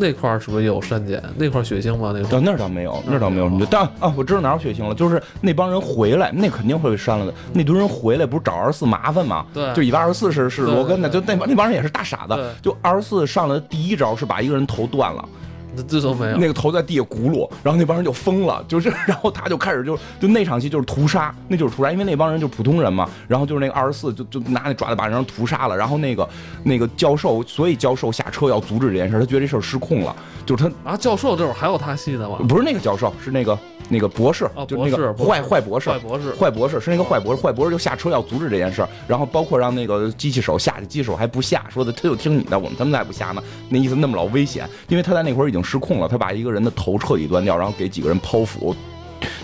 [0.00, 1.22] 那块儿是不是也有删减？
[1.36, 2.12] 那块儿血腥吗？
[2.14, 3.66] 那块儿那儿倒没有，那儿倒没有什么。
[3.70, 7.34] 但啊，我知道哪儿有血腥了，就是那帮人回来，那肯定会被删了的。
[7.52, 9.44] 那堆人回来不是找二十四麻烦吗？
[9.52, 12.38] 对就以为二十四是是罗根的，就那帮那帮人也是大傻子。
[12.62, 15.28] 就二十四上来的第一招是把一个人头断了，
[15.76, 16.36] 这这都没有。
[16.36, 26.28] 那个头在地下轱辘，然后那帮人就疯了，就是 然后他就开始就就那场戏就是屠杀，那就是屠杀，因为那帮人就是普通人嘛，然后就是那个二十四就就拿那爪子把人屠杀了，然后那个
[26.62, 30.14] 那个教授，所以教授下车要阻止这件事，他觉得这事儿失控了，
[30.46, 32.38] 就是他啊，教授这会儿还有他戏的吗？
[32.48, 35.98] 不是那个教授，是那个那个博士，哦就是那个坏坏博士坏。
[35.98, 48.74] 博士，坏博士是那个坏博士，坏博士就下车要阻止这件事儿，然后包括让那个机器手下去，机器手还不下，说的他就听你的，我们他们再不下呢，那意思那么老危险，因为他在那会儿已经失控了，他把一个人的头彻底断掉，然后给几个人剖腹，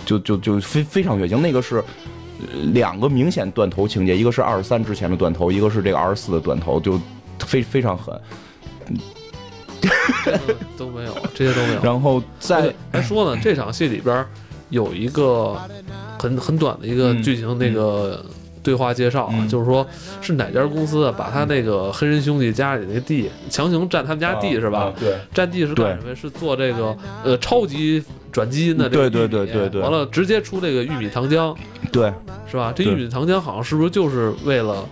[0.05, 1.83] 就就就非非常血腥，那个是。
[2.39, 7.01] 呃两个明显断头情节，一个是二十三之前的断头，一个是这个二十四的断头，就
[7.39, 8.15] 非非常狠。
[8.89, 8.95] 嗯
[10.77, 11.81] 都没有，这些都没有。
[11.81, 14.23] 然后再还说呢，这场戏里边
[14.69, 15.57] 有一个
[16.19, 18.23] 很很短的一个嗯剧情那个
[18.67, 19.87] 对话介绍啊，嗯就是说
[20.19, 24.93] 是哪家公司啊把他那个黑人兄弟家里那地强行占他们家地是吧啊？
[24.99, 26.13] 对，占地是干什么？
[26.13, 31.55] 是做这个呃超级转基因的这个对对对对对完了直接出这个玉米糖浆
[31.93, 32.11] 对，
[32.51, 32.73] 是吧？
[32.75, 34.85] 这玉米糖浆好像是不是就是为了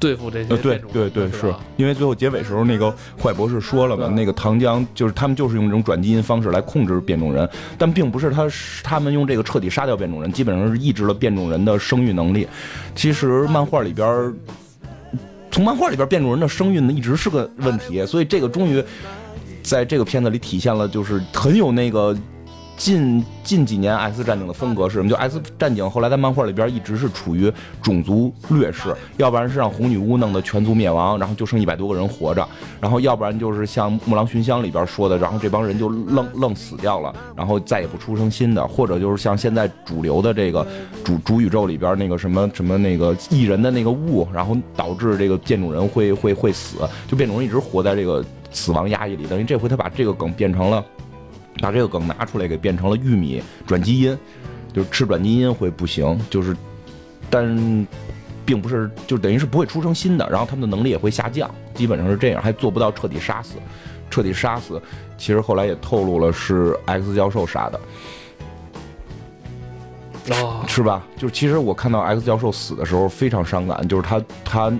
[0.00, 2.90] 对付这些呃，对对对，是是因为最后结尾时候那个
[3.22, 8.48] 坏博士说了嘛，那个糖浆就是他们就是用这种转基因方式来控制变种人，但并不是他
[8.82, 12.48] 他们用这个彻底杀掉变种人，基本上是抑制了变种人的生育能力。
[12.94, 14.34] 其实漫画里边，
[15.50, 18.82] 从漫画里边变种人的生育呢一直是个问题，所以这个终于
[19.62, 22.16] 在这个片子里体现了，就是很有那个。
[22.80, 25.10] 近近几年 X 战警的风格是什么？
[25.10, 32.48] 就 X 战警后来在漫画里边一直是处于种族劣势，要不然是让红女巫弄得全族灭亡，然后就剩一百多个人活着，
[32.80, 40.66] 然后要不然就是像《木狼寻香》里边说的，然后这帮人就愣愣死掉了，然后再也不出生新的，或者就是像现在主流的这个
[41.04, 50.82] 主主宇宙里边那个什么什么那个异人的那个物，然后导致这个变种人会会会死，就变种人一直活在这个死亡压抑里，等于这回他把这个梗变成了。
[51.60, 54.18] 把这个梗拿出来，给变成了玉米转基因，
[54.72, 56.56] 就是吃转基因会不行，就是，
[57.28, 57.86] 但
[58.44, 63.56] 并不是，就等于是不会出生新的，然后他们的能力也会下降，基本上是这样，还做不到彻底杀死，
[64.10, 64.80] 彻底杀死。
[65.16, 67.80] 其实后来也透露了是 X 教授杀的，
[70.34, 71.06] 啊，是吧？
[71.16, 74.72] 就是其实我看到 X 教授死的时候非常伤感，就是他他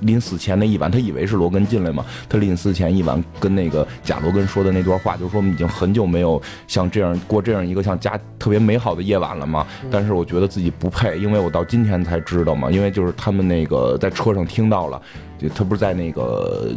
[0.00, 15.00] 临死前那一晚，他以为是罗根进来嘛，他临死前一晚跟那个假罗根说的那段话，就是说我们已经很久没有像这样过这样一个像家特别美好的夜晚了嘛，但是我觉得自己不配，因为我到今天才知道嘛，因为就是他们那个在车上听到了，
[15.38, 16.70] 就他不是在那个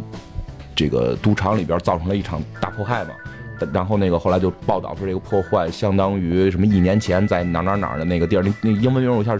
[0.74, 3.10] 这个赌场里边造成了一场大迫害嘛。
[3.74, 9.38] 然后那个后来就报道说这个破坏相当于什么一年前在哪儿哪儿哪儿的那个地儿，那那英文名我一下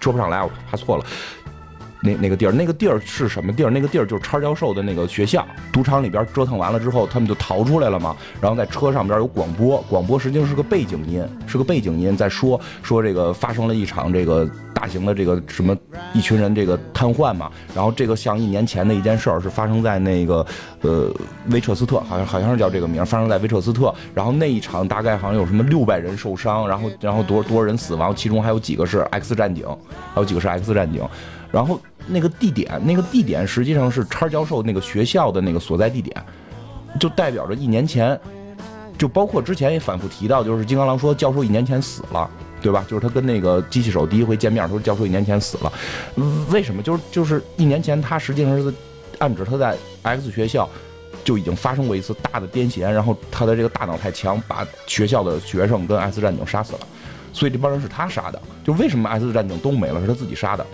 [0.00, 1.04] 说不上来，我怕错了。
[2.02, 3.70] 那那个地儿，那个地儿是什么地儿？
[3.70, 5.46] 那个地儿就是叉教授的那个学校。
[5.72, 8.16] 赌场里边折腾完了之后，他们就逃出来了嘛。
[8.40, 15.76] 然后在车上边有广播，广播实际上是个背景音，是个背景音在说说这个发生了一场这个大型的这个什么
[16.12, 17.48] 一群人这个瘫痪嘛。
[17.72, 20.44] 然后这个像一年前的一件事儿是发生在那个
[20.80, 21.08] 呃
[21.50, 23.94] 威彻斯特，好像好像是叫这个名，发生在威彻斯特。
[24.12, 29.64] 然后那一场大概好像有什么六百人受伤，然后然后多多少人死亡，其中还有几个是 X 战警，
[30.12, 31.00] 还有几个是 X 战警。
[31.52, 36.24] 然后那个地点，那个地点实际上是叉教授那个学校的那个所在地点，
[36.98, 38.18] 就代表着一年前，
[38.96, 42.28] 就包括之前也反复提到，就是金刚狼说教授一年前死了，
[42.62, 42.84] 对吧？
[42.88, 45.72] 就是他跟那个机器手第一回见面说，教授一年前死了，
[46.50, 46.82] 为什么？
[46.82, 48.72] 就是就是一年前他实际上是
[49.18, 50.68] 暗指他在 X 学校
[51.22, 56.80] 就已经发生过一次大的癫痫，然后他的这个大脑太强，把学校的学生跟 X 战警杀死了，
[57.32, 58.40] 所以这帮人是他杀的。
[58.64, 60.66] 就为什么 X 战警都没了，是他自己杀的。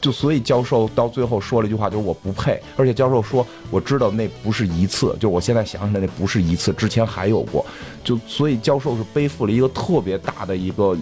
[0.00, 2.60] 就所以教授到最后说了一句话，就是我不配。
[2.76, 7.64] 而且教授说，我知道那不是一次，就我现在想起来那不是一次，之前还有过。
[8.04, 10.96] 就所以教授是背负了一个特别大的一个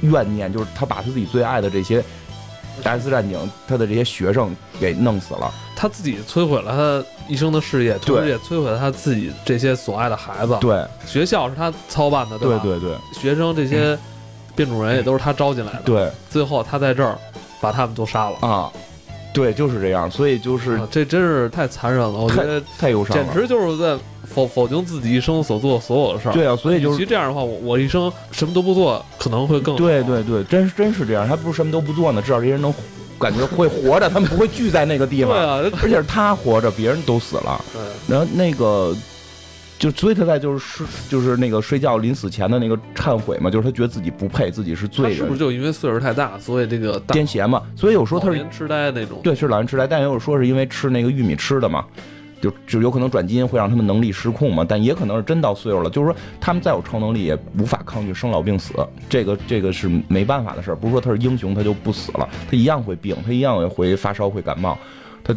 [0.00, 2.02] 怨念，就是他把他自己最爱的这些
[2.82, 5.52] X 战警，他的这些学生给弄死了。
[5.74, 12.60] 他自己摧毁了他一生的事业，同时也摧毁了他自己这些所爱的孩子。，对学校是他操办的，对吧？
[12.62, 13.98] 对对对学生这些
[14.54, 17.18] 变种人也都是他招进来的。，对最后他在这儿
[17.60, 18.36] 把他们都杀了。
[18.40, 18.70] 啊，
[19.32, 20.10] 对，就是这样。
[20.10, 23.24] 所以就是啊，这真是太残忍了，我觉得太忧伤了。
[23.24, 26.32] 简直就是在否否定自己一生所做所有的事儿。
[26.32, 31.26] 对啊，所以就是其实这样的话，我我一生什么都不做，可能会更对对对，真真是这样。
[31.26, 32.72] 他不是什么都不做呢，至少这些人能
[33.18, 35.32] 感觉会活着，他们不会聚在那个地方。
[35.36, 37.64] 对啊，而且是他活着，别人都死了。
[37.72, 38.94] 对然后那个，
[39.78, 47.62] 就所以他在就是睡就是那个睡觉临死前的那个忏悔嘛，就是他觉得自己不配，自己是罪人是不是，就因为岁数太大，所以这个癫痫嘛。
[47.76, 49.20] 所以有说他是痴呆那种？
[49.22, 51.84] 对是老人痴呆，但也有说是因为吃那个玉米吃的嘛。
[52.38, 58.74] 就就有可能转基因会让他们能力失控嘛，但也可能是真到岁数了，就是说他们再有超能力也无法抗拒生老病死，
[59.08, 64.78] 这个这个是没办法的事儿，不是说他是英雄他就不死了，他一样会病，他一样也会发烧会感冒，
[65.24, 65.34] 他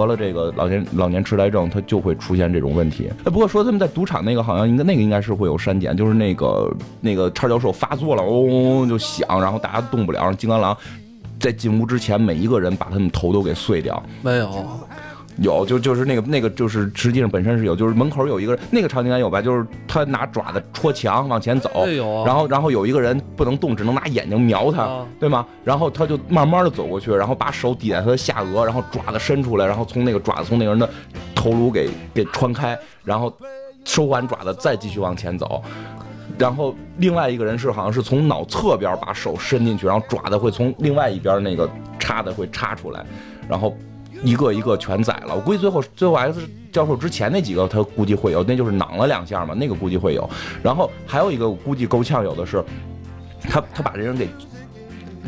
[0.00, 3.10] 得了这个老年老年痴呆症，他就会出现这种问题。
[3.24, 10.76] 哎，不过说他们在赌场那个好像应该那个应该是会有删减，就是那个那个叉教授发作了，嗡嗡嗡就响，然后大家动不了，然后金刚狼
[11.38, 14.02] 在进屋之前每一个人把他们头都给碎掉。
[14.22, 14.48] 没有，
[15.38, 19.40] 有，就就是那个那个，就是实际上本身是有，就是门口有一个人，那个场景应该有吧？
[19.40, 21.70] 就是他拿爪子戳墙往前走。
[22.24, 25.46] 然后然后有一个人不能动，只能拿眼睛瞄他，啊对吗？
[25.64, 30.88] 然后他就慢慢的走过去，然后把手抵在他的下颚，然后爪子伸出来，然后从那个爪子从那个人的
[31.34, 33.32] 头颅给给穿开，然后
[33.84, 35.62] 收完爪子再继续往前走。
[36.38, 41.68] 然后另外一个人是好像是从脑侧边把手伸进去，然后爪子会从另外一边那个
[41.98, 43.04] 插的会插出来，
[43.48, 43.76] 然后
[44.22, 45.34] 一个一个全宰了。
[45.34, 46.40] 我估计最后最后 X
[46.72, 50.28] 教授之前那几个他估计会有，那就是囊了两下嘛，那个估计会有。
[50.62, 52.64] 然后还有一个我估计够呛有的是，
[53.42, 54.28] 他他把这人给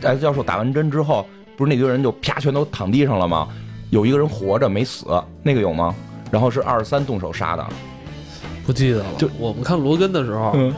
[0.00, 1.26] X 教授打完针之后，
[1.56, 3.48] 不是那堆人就啪全都躺地上了吗？
[3.90, 5.06] 有一个人活着没死，
[5.42, 5.94] 那个有吗？
[6.30, 7.64] 然后是二十三动手杀的，
[8.66, 9.06] 不记得了。
[9.16, 10.74] 就我们看罗根的时候，嗯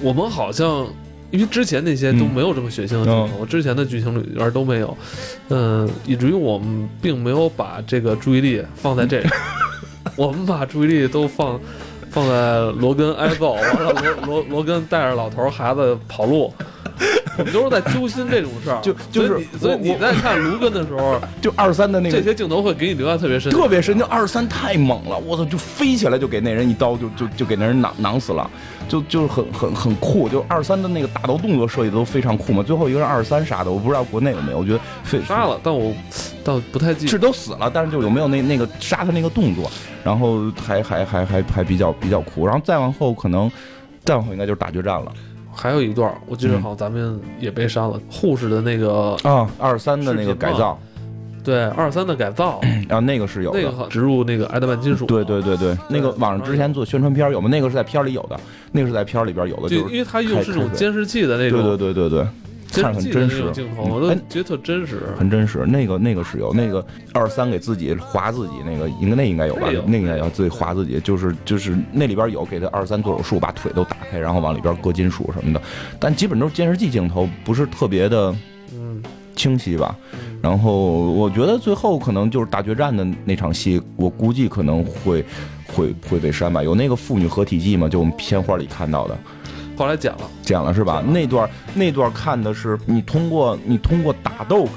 [0.00, 0.84] 我们好像
[1.32, 4.96] 因为之前那些都没有这么血腥的镜头，之前的剧情里边都没有，
[5.48, 9.32] 嗯，以至于我们并没有把这个注意力放在这上，
[10.14, 11.58] 我们把注意力都放
[12.12, 16.52] 放在罗根挨揍，完了罗罗罗根带着老头孩子跑路。
[17.38, 28.48] 我们都是在揪心这种事儿，就就是所以你在看卢根的时候， 就二三的那个这些镜头会给你留下特别深特别深，就二三太猛了，我操，就飞起来就给那人一刀，就就就给那人囊囊死了，
[28.86, 32.62] 就就是很很很酷，就二三的那个打斗动作设计的都非常酷嘛。
[32.62, 35.90] 最后一个是二三杀的，我不知道国内有没有，我觉得非杀了，但我
[36.44, 37.10] 倒不太记得。
[37.10, 39.70] 是都死了，但是就有没有那那个杀他那个动作，
[40.04, 43.50] 然后还还还还还比较比较酷，然后再往后可能
[44.04, 45.12] 再往后应该就是打决战了。
[45.54, 50.78] 还有一段，我记得嗯好像咱们也被删了，护士的那个啊，二十三的那个改造，
[51.44, 57.50] 对二三的改造，然后那个是有的，那个好植入那个埃德曼金属，对对对对，那个网上之前做宣传片有吗？
[57.50, 58.40] 那个是在片里有的，
[58.72, 61.62] 那个是在片里边有的，就是因为它用开是那种监视器的那种。
[61.62, 62.26] 对对对对对，
[62.72, 65.02] 看很真实镜头，我都哎觉得特真实。
[65.18, 65.66] 很真实。
[65.66, 75.60] 那个那个是有，那个二三给自己划自己那个，应该那应该有吧那应该要自己划自己，就是就是那里边有给他二三做手术，把腿都打开，然后往里边搁金属什么的，
[75.98, 78.34] 但基本都是监视器镜头，不是特别的
[78.74, 79.02] 嗯，
[79.36, 79.94] 清晰吧。
[80.40, 85.24] 然后我觉得最后可能就是大决战的那场戏，我估计可能会
[85.66, 86.62] 会会被删吧。
[86.62, 89.16] 有那个父女合体记嘛，就我们片花里看到的。
[89.76, 91.02] 后来剪了，剪了是吧？
[91.06, 94.68] 那段那段看的是你通过你通过打斗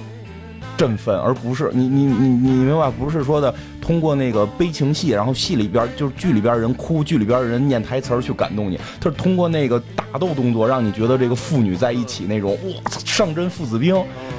[0.78, 2.90] 振奋，而不是你你你你明白？
[2.92, 8.80] 不是说的通过那个悲情戏，然后戏里边就是剧里边人哭，剧里边人念台词儿去感动你。
[9.00, 13.96] 他是通过那个打斗动作，让你觉得这个父女在一起那种，哇操，上阵父子兵，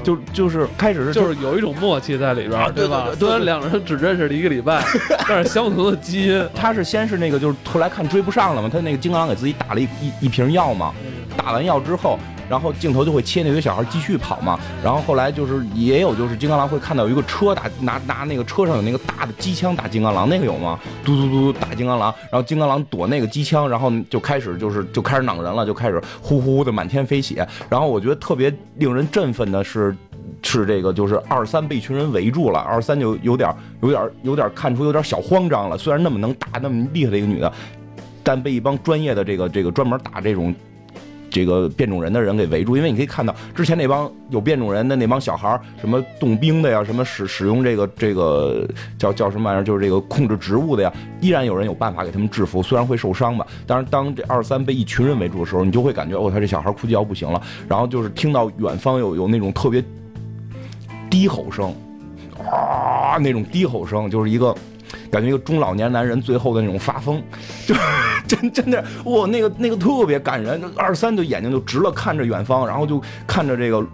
[0.06, 2.72] 就就是开始是就是有一种默契在里边啊儿，吧？
[2.76, 4.80] 对对对对虽然两个人只认识了一个礼拜，
[5.28, 6.48] 但是相同的基因。
[6.54, 10.94] 他是先是那个，就是后来看追不上了嘛，他那个金刚狼给自己打了一一一瓶药嘛，
[11.36, 14.58] 打完药之后，然后镜头就会切那堆小孩继续跑嘛。
[14.82, 20.78] 然后后来就是也有就是金刚狼会看到有一个车打拿拿那个车上有那个大的机枪打金刚狼，那个有吗？
[21.04, 27.46] 嘟嘟嘟打金刚狼，然后金刚狼躲那个机枪，然后就开始就是就开始攮人了，就开始呼呼的满天飞血。
[27.68, 29.96] 然后我觉得特别令人振奋的是。
[30.42, 35.76] 是这个，就是二三被一群人围住了，二三就有点、有点、有点看出有点小慌张了。
[35.76, 37.52] 虽然那么能打、那么厉害的一个女的，
[38.22, 40.54] 但被一帮专业的这个、这个专门打这种
[41.36, 42.76] 这个变种人的人给围住。
[42.76, 48.66] 因为你可以看到，之前那帮有变种人的那帮小孩什么冻冰的呀，什么使使用这个这个
[48.96, 53.46] 叫叫什么玩意儿，就是这个控制植物的呀，依然有人有办法给他们制服，虽然会受伤吧。
[53.66, 57.42] 但是当这二三被一群人围住的时候，你就会感觉，哦，他这小孩估计要不行了。
[57.68, 59.84] 然后就是听到远方有有那种特别。
[61.08, 61.72] 低吼声，
[62.50, 64.54] 啊，那种低吼声就是一个，
[65.10, 67.22] 感觉一个中老年男人最后的那种发疯，
[67.66, 67.74] 就
[68.26, 70.60] 真真的哇，那个那个特别感人。
[70.76, 73.84] 二三的眼睛就直了看着远方，然后就看着这个，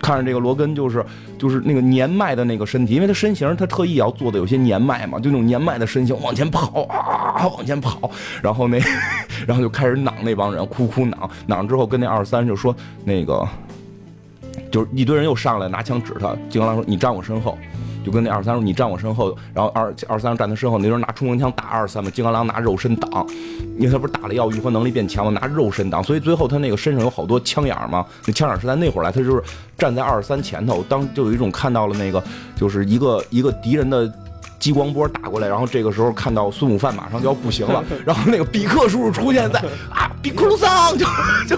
[0.00, 1.04] 看着这个罗根，就是
[1.38, 8.10] 就是那个年迈的那个身体，因为他身形他特意要做的有些年迈嘛，就那种年迈的身形往前跑啊，往前跑，
[8.42, 8.78] 然后那
[9.46, 13.46] 然后就开始攮那帮人，哭哭攮，攮之后跟那二三就说那个。
[14.70, 17.58] 就是一堆人又上来拿枪指他，金刚狼说：“你站我身后。”
[18.04, 23.26] 就跟那二三说：“你站我身后。”然后二二三站他身后，那时候拿冲锋枪打二三嘛，金刚狼拿肉身挡，
[23.78, 28.04] 因为他不是打了药愈合能力变强了，拿肉身挡，所以最后他那个身上有好多枪眼嘛。
[28.26, 29.42] 那枪眼是在那会儿来，他就是
[29.78, 32.22] 站在二三前头，当就有一种看到了那个，
[32.56, 34.12] 就是一个一个敌人的。
[34.60, 39.58] 激光波打过来，然后这个时候看到孙悟饭马上就要不行了， 然后那个比克叔叔出现在
[39.90, 41.06] 啊，比库鲁桑就
[41.48, 41.56] 就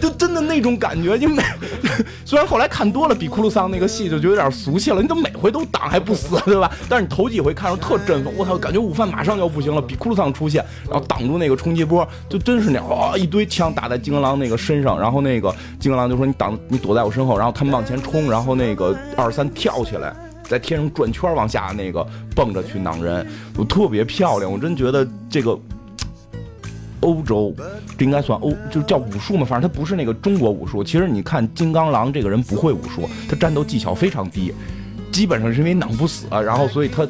[0.00, 1.42] 就真的那种感觉，就每
[2.24, 5.02] 虽然后来看多了比库鲁桑那个戏，就觉得有点俗气了。
[5.02, 6.70] 你怎么每回都挡还不死，对吧？
[6.88, 20.14] 但是你头几回看着特振奋，我操，感觉悟饭马上就要不行了，比库鲁桑出现，然后挡住那个冲击波，就真是那样，哇，一堆枪打在金刚狼那个身上，然后那个金刚狼就说你挡，你躲在我身后，然后他们往前冲，然后那个二三跳起来。
[20.48, 23.26] 在天上转圈往下那个蹦着去攮人，
[23.56, 24.50] 我特别漂亮。
[24.50, 25.58] 我真觉得这个
[27.00, 27.54] 欧洲，
[27.98, 29.44] 这应该算欧，就叫武术嘛。
[29.44, 30.82] 反正他不是那个中国武术。
[30.84, 34.54] 其实你看金刚狼这个人不会武术，他战斗技巧非常低，
[35.10, 37.06] 基本上是因为攮不死，然后所以他。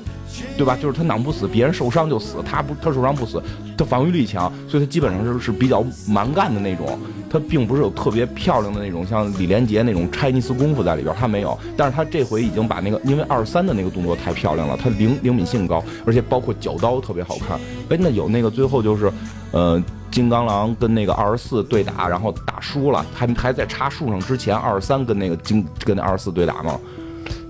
[0.56, 0.76] 对吧？
[0.76, 3.40] 就是他攮不死，别人受伤就死，他不他受伤不死，
[3.78, 6.98] 他防御力强，所以他基本上是是比较蛮干的那种。
[7.34, 11.58] 他并不是有特别漂亮的那种，像李连杰那种 Chinese 功夫在里边，他没有。
[11.76, 17.58] 但是他这回已经把那个，因为二三的那个动作太漂亮了，他灵灵敏性高，而且包括脚刀特别好看。
[17.88, 19.12] 哎，那有那个最后就是，
[19.50, 19.82] 呃，
[20.12, 26.78] 金刚狼跟那个二十四对打，然后打输了，还还在插树上之前，二十三跟那个金跟那二十四对打吗？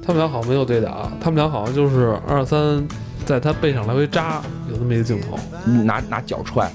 [0.03, 2.83] 他们俩好像没有对打，他们俩好像就是二三
[3.27, 5.39] 在他背上来回扎，有那么一个镜头，
[5.85, 6.73] 拿拿脚踹，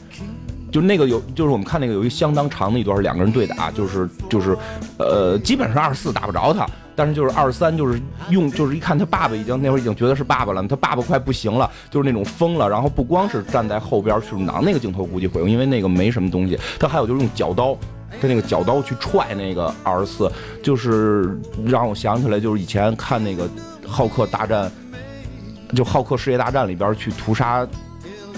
[0.72, 4.58] 就那个有，就是我们看那个有一相当长的一段两个人对打，就是就是，
[4.98, 17.78] 呃，基本上二十四打不着他，但是就是二十三就是用，就是一看他爸爸已经那会儿已经觉得是爸爸了，他爸爸快不行了，就是那种疯了，然后不光是站在后边去拿那个镜头估计会用，因为那个没什么东西，他还有就是用脚刀。
[18.20, 20.30] 他那个脚刀去踹那个二十四，
[20.64, 23.46] 就是让我想起来，就是以前看那个
[23.88, 24.70] 《浩克大战》，
[25.78, 27.66] 就《浩克世界大战》里边去屠杀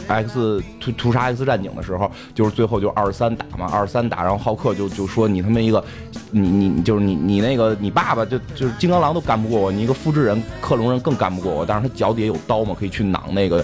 [0.08, 5.84] X 屠屠杀 X 战警的时候，就是最后就二三打嘛，二三打，然后浩克就就说你他妈一个，
[6.32, 13.64] 你你就是你你那个你爸爸就就是金刚狼都干不过我，你一个复制人克隆人更干不过我，但是他脚底下有刀嘛，可以去攮那个。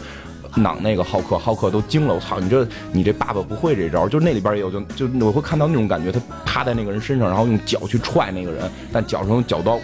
[0.54, 2.16] 攮那个浩克，浩克都惊了。
[2.16, 9.80] 我操，你这你这爸爸不会这招，就那里边也有，就就我会看到那种感觉，他趴在那个人身上，然后用脚去踹那个人，但脚上用脚刀，咵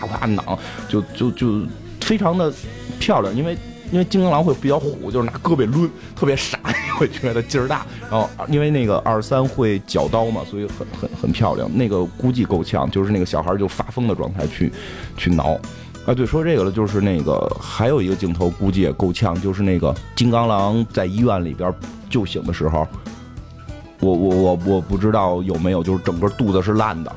[0.00, 1.62] 咵咵攮，就就就
[2.00, 2.52] 非常的
[2.98, 3.32] 漂亮。
[3.36, 3.56] 因为
[3.90, 6.58] 因为金刚狼会比较虎，就是拿胳膊抡，特别傻，
[6.98, 7.86] 会觉得劲儿大。
[8.10, 11.70] 然后因为那个二三会脚刀嘛，所以很很很漂亮。
[11.74, 14.72] 那个估计够呛，就是那个小孩就发疯的状态去
[15.16, 15.58] 去挠。
[16.06, 21.72] 啊，对，说这个了，就是那个还有一个镜头，估计也够呛，就是那个金刚狼在医院里边
[22.08, 22.86] 救醒的时候，
[24.00, 27.12] 我我我我不知道有没有，就是整个肚子是烂的，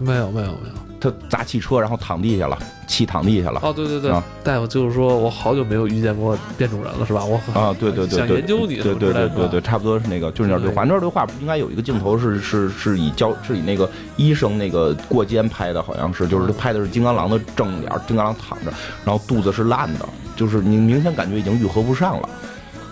[0.00, 0.87] 没有没有没有。
[1.00, 3.60] 他砸汽车，然后躺地下了，气躺地下了。
[3.62, 7.24] 哦，对对对，大夫就是说我好久没有遇见过变种人了，是吧？
[7.24, 10.84] 我啊，对对对对，研究你，对对对对对，差不多是那个，就是那对话。
[10.84, 18.72] 那对话应该有一个镜头是是是以交是以那个医生那个过肩拍的，好像是，就是他拍的是金刚狼的正脸，金刚狼躺着，
[19.04, 22.28] 然后肚子是烂的，就是你明显感觉已经愈合不上了，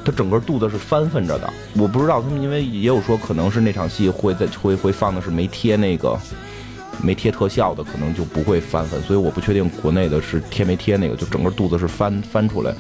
[0.05, 1.53] 他整个肚子是翻分着的。
[1.77, 6.17] 我不知道他们，因为也有说可能是那场戏会在会会放的是没贴那个。
[7.03, 12.75] 没贴特效的可能就不会翻翻，所以我不确定国内的是贴没贴那个，就整个肚子是翻翻出来，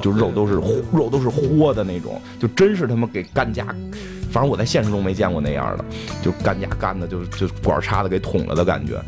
[0.00, 0.54] 就肉都是
[0.92, 3.66] 肉都是豁的那种，就真是他妈给干架
[4.30, 5.84] 反正我在现实中没见过那样的，
[6.22, 9.02] 就干架干的就就管插的给捅了的感觉，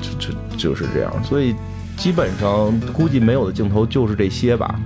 [0.00, 1.24] 就就就是这样。
[1.24, 1.54] 所以
[1.96, 4.78] 基本上估计没有的镜头就是这些吧。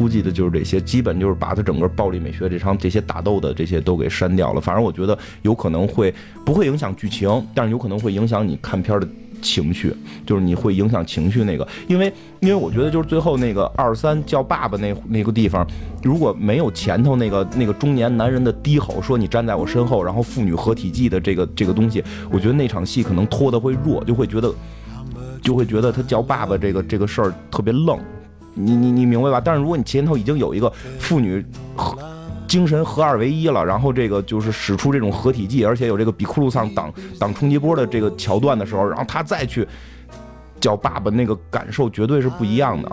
[0.00, 4.60] 估计的就是这些，基本就是把他整个暴力美学这场这些打斗的这些都给删掉了。
[4.60, 9.06] 反正我觉得有可能会不会影响剧情，但是有可能会影响你看片的
[9.42, 9.94] 情绪，
[10.24, 11.68] 就是你会影响情绪那个。
[11.86, 15.66] 因为因为我觉得就是最后那个二三叫爸爸那那个地方，
[16.02, 24.50] 如果没有前头那个那个中年男人的低吼说你站在我身后，然后父女合体记的这个这个东西，我觉得那场戏可能拖的会弱，就会觉得
[25.42, 27.98] 就会觉得他叫爸爸这个这个事儿特别愣。
[28.54, 29.40] 你你你明白吧？
[29.42, 31.44] 但是如果你前头已经有一个妇女
[31.76, 31.96] 合
[32.46, 39.66] 精神合二为一了，然后这个就是使出这种合体技，而且有这个比库鲁桑挡挡冲击波的这个桥段的时候，然后他再去
[40.60, 42.90] 叫爸爸，那个感受绝对是不一样的。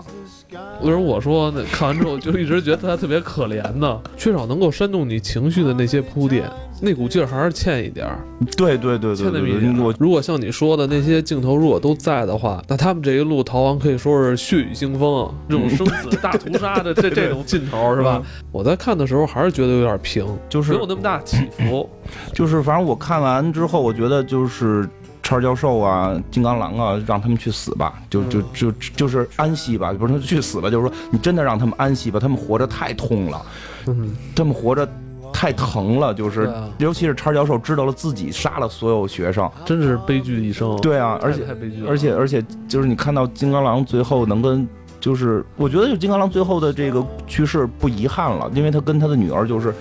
[0.80, 1.62] 为什么我说呢？
[1.70, 4.00] 看完之后就一直觉得他特别可怜呢？
[4.16, 6.48] 缺少能够煽动你情绪的那些铺垫，
[6.80, 8.18] 那股劲儿还是欠一点儿。
[8.56, 18.22] 对对对对欠那么一点我如果像你说的那些镜头如果都在的话，那他们这一路逃亡可以说是血雨腥风，这种生死大屠杀的这 这种劲头是吧？
[18.50, 21.88] 我在看的时候还是觉得有点平，就是没有那么大起伏。
[22.32, 24.88] 就是反正我看完之后，我觉得就是
[25.28, 33.42] 叉教授啊、金刚狼啊，让他们去死吧，就就就就是安息吧，不是说去死吧，就是说你真的让他们安息吧，他们活着太痛了，
[33.88, 34.88] 嗯，他们活着
[35.30, 36.66] 太疼了，就是啊。
[36.78, 40.74] 尤其是叉教授知道了自己杀了所有学生，真是悲剧一生。
[40.80, 44.66] 对啊，而且太悲剧了，而且而且就是你看到金刚狼最后能跟。
[45.00, 49.72] 就是我觉得，就金刚狼最后的这个去世不遗憾了，因为他跟他的女儿就是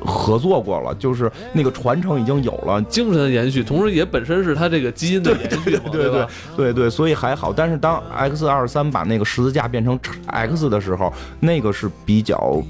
[0.00, 6.26] 合作过了，就是那个传承已经有了，精神的延续，同时也本身是他这个基因的延续嘛，对吧？
[6.56, 7.52] 对对，所以还好。
[7.52, 12.62] 但是当 X 二三把那个十字架变成 X 的时候，那个是比较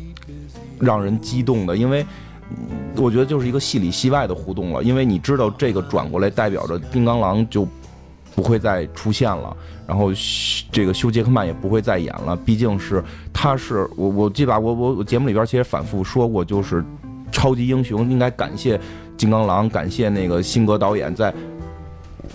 [0.79, 2.05] 让人激动的，因为
[2.51, 2.57] 嗯
[2.97, 4.83] 我觉得就是一个戏里戏外的互动了。
[4.83, 7.66] 因为你知道这个转过来代表着金刚狼就
[8.35, 9.57] 不会再出现了，
[9.87, 10.11] 然后
[10.70, 13.03] 这个休·杰克曼也不会再演了，毕竟是
[13.33, 16.85] 他是我我记得吧，我我我节目里边其实反复说过，就是
[17.39, 18.78] 超级英雄应该感谢
[19.16, 21.32] 金刚狼，感谢那个辛格导演在。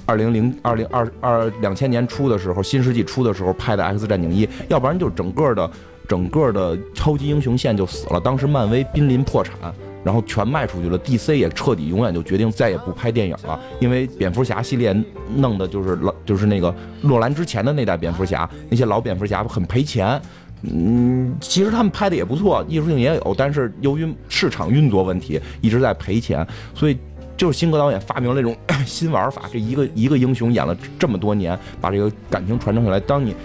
[0.06, 5.70] 二零零二零二二两千年初的时候，新世纪初的时候拍的《X 战警一》，要不然就整个的
[6.08, 8.20] 整个的超级英雄线就死了。
[8.20, 9.56] 当时漫威濒临破产，
[10.04, 14.94] 然后全卖出去了，DC 也彻底永远就决定再也不拍电影了，因为蝙蝠侠系列
[15.36, 20.20] 弄的就是老就是那个诺兰之前的那代蝙蝠侠，那些老蝙蝠侠很赔钱。
[20.64, 26.98] 嗯，其实他们拍的也不错，艺术性也有，但是由于市场运作问题，一直在赔钱，所以
[27.36, 28.56] 就是新格导演发明了那种
[28.86, 33.00] 新玩法，这一个一个英雄演了这么多年，把这个感情传承下来。
[33.00, 33.36] 当你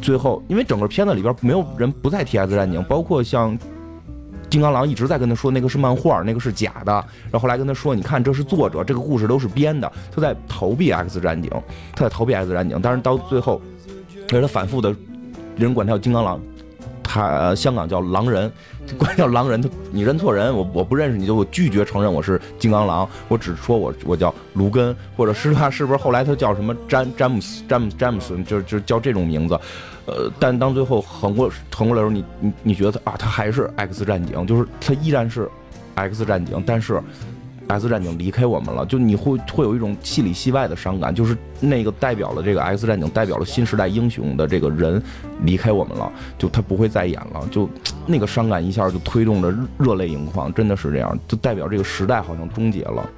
[0.00, 3.58] 最后，因为整个片子里边没有人不再提 X 战警，包括像
[4.48, 11.50] 金刚狼一直在跟他说那个是漫画，那个是假的，然后后来跟他说，你看这是作者，这个故事都是编的，他在逃避 X 战警，
[11.94, 13.60] 他在逃避 X 战警，但是到最后，
[14.28, 14.94] 而且他反复的，
[15.56, 16.40] 人管他叫金刚狼。
[17.08, 18.50] 他、呃香港叫狼人，
[18.98, 29.54] 管他叫狼人，他你认错人，我我不认识你就我拒绝承认我是金刚狼，我只说我我叫卢根，或者是他是不是后来他叫什么詹詹姆斯詹姆斯詹姆斯，就就叫这种名字，
[30.06, 35.48] 呃，但当最后横过横过来的时候，你你你觉得啊，他还是 X 战警，就是他依然是
[35.94, 37.00] X 战警，但是
[37.68, 45.02] X 战警离开我们了，就你会会有一种戏里戏外的伤感，就是那个代表了这个 X 战警，代表了新时代英雄的这个人
[45.42, 47.68] 离开我们了，就他不会再演了，就
[48.06, 53.10] 那个伤感一下就推动着热泪盈眶，真的是这样，就代表这个时代好像终结了。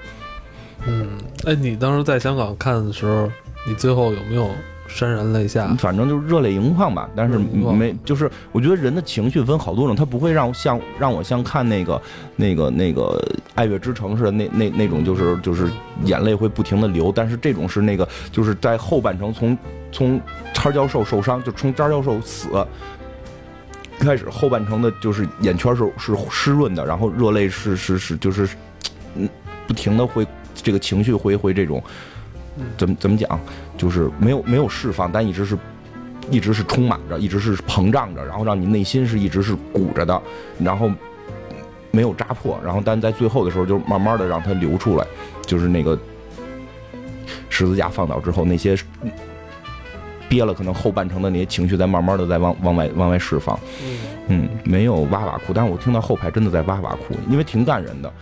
[0.86, 1.09] 嗯，
[1.44, 3.30] 哎，你当时在香港看的时候，
[3.66, 4.49] 你最后有没有
[4.89, 5.68] 潸然泪下？
[5.78, 12.03] 反正就是热泪盈眶吧，但是没，就是我觉得人的情绪分好多种，他不会让像让我像看那个
[12.36, 13.22] 那个那个
[13.55, 15.70] 《爱乐之城》似的那那那种，就是就是
[16.05, 19.57] 眼泪会不停的流，但是这种是那个就是在后半程从
[19.93, 20.20] 从
[20.55, 22.49] 叉教授受伤，就从叉教授死。
[24.01, 28.49] 开始后半程的就是眼圈是是湿润的，然后热泪是是是就是，
[29.16, 29.28] 嗯，
[29.66, 30.24] 不停的会
[30.55, 31.82] 这个情绪会会这种，
[32.76, 33.38] 怎么怎么讲，
[33.76, 35.56] 就是没有没有释放，但一直是
[36.30, 40.22] 一直是充满着，一直是膨胀着，然后让你内心是一直是鼓着的，
[40.59, 40.90] 然后
[41.90, 45.06] 没有扎破，然后但在最后的时候就慢慢的让它流出来，
[45.42, 45.98] 就是那个
[47.48, 48.76] 十字架放倒之后那些。
[50.30, 53.96] 憋了可能后半程的那些情绪，在慢慢的在往往外往外释放，嗯，
[54.28, 58.12] 嗯，没有哇哇哭，但是我听到后排真的在哇哇哭，因为挺感人的，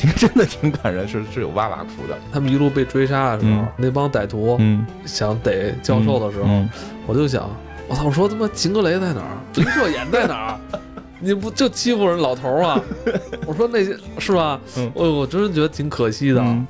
[0.00, 6.68] 挺 真的挺感人，是是有哇哇哭的，他们一路被追杀的时候，嗯那帮歹徒嗯，想逮教授的时候，嗯
[7.06, 7.48] 我就想，
[7.88, 8.04] 我操！
[8.04, 9.36] 我说他妈秦格雷在哪儿？
[9.54, 10.60] 林射眼在哪儿？
[11.22, 12.80] 你不就欺负人老头儿啊？
[13.46, 14.58] 我说那些是吧？
[14.78, 16.40] 嗯我我真是觉得挺可惜的。
[16.40, 16.66] 嗯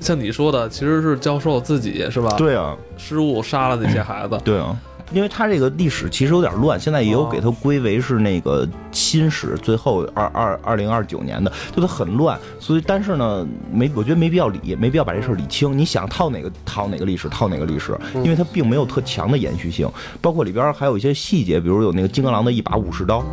[0.00, 4.36] 像你说的，其实是教授自己是吧？，对啊，失误杀了那些孩子。
[4.44, 4.76] 对啊。
[5.12, 15.76] 因为他这个历史其实有点乱，现在也有哦给它归为是那个新史，最后二二二零二九年的，就它很乱，所以但是呢，没我觉得没必要理，没必要把这事儿理清。
[15.76, 19.88] 你想套哪个套哪个历史，套哪个历史，因为它并没有特强的延续性，
[20.20, 23.24] 包括里边还有一些细节，比如有那个金刚狼的一把武士刀，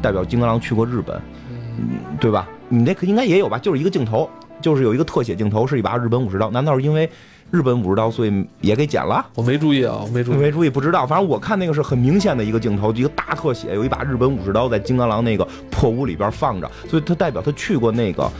[0.00, 1.20] 代表金刚狼去过日本，
[1.50, 2.48] 嗯，对吧？
[2.68, 3.58] 你那个应该也有吧？
[3.58, 4.28] 就是一个镜头，
[4.60, 7.08] 就是有一个特写镜头是一把日本武士刀，难道是因为
[7.50, 9.24] 日本武士刀所以也给剪了？
[9.34, 10.36] 我没注意啊，我没注意。
[10.36, 11.06] 没注意，不知道。
[11.06, 18.30] 反正我看那个是很明显的一个镜头，一个大特写，有一把日本武士刀在金刚狼那个破屋里边放着，所以它代表他去过那个。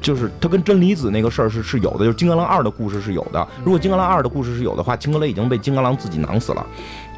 [0.00, 3.46] 就是他跟真离子那个事儿是是有的，就是金刚狼二的故事是有的。
[3.64, 6.64] 如果金刚狼二的故事是有的话，青格雷已经被金刚狼自己囊死了，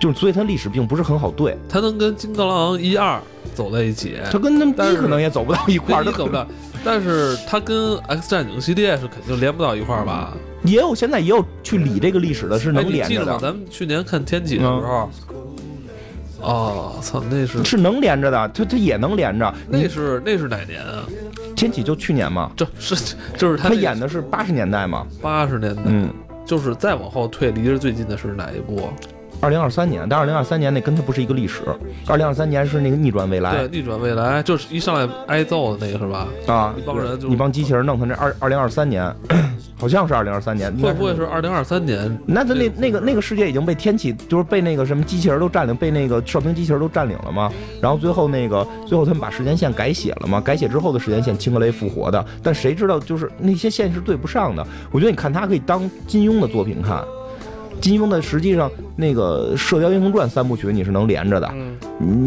[0.00, 3.20] 就是所以他历史并不是很好对，他能跟金刚狼一二
[3.54, 6.46] 走在一起，他跟一可能也走不到一块儿，他走不了。
[6.84, 10.32] 但是它跟 X 战警系列是肯定连不到一块儿吧？
[10.64, 12.90] 也有现在也有去理这个历史的，是哎，能？
[12.90, 15.10] 连着的，咱们去年看天启的时候，
[16.40, 19.54] 哦，操，那是是能连着的，它它也能连着。
[19.68, 21.04] 那是那是哪年啊？
[21.56, 22.94] 天启就去年嘛，这是
[23.36, 26.08] 就是他他演的是八十年代嘛，八十年代，嗯。
[26.46, 28.90] 就是再往后退，离着最近的是哪一部？
[29.40, 31.62] 二零二三年，但二零二三年那跟他不是一个历史。
[32.06, 36.28] 二零二三年是那个逆转未来对，逆转未来，就是一上来挨揍的那个是吧？
[36.46, 39.10] 啊，一帮人就一帮机器人弄他这二二零二三年，
[39.78, 42.18] 好像是二零二三年，会不会是二零二三年？
[42.26, 47.50] 那他那那个那个世界已经被天启，就是被那个什么机器人都占领，被那个哨兵机器人都占领了吗？
[47.80, 50.38] 然后最后那个最后他们把时间线改写了嘛？
[50.38, 54.66] 改写之后的时间线，青格雷复活的，但谁知道就是那些线是对不上的。
[54.90, 57.02] 我觉得你看他可以当金庸的作品看。
[57.80, 61.76] 金庸的实际上那个《射雕英雄传》三部曲你是能连着的，嗯，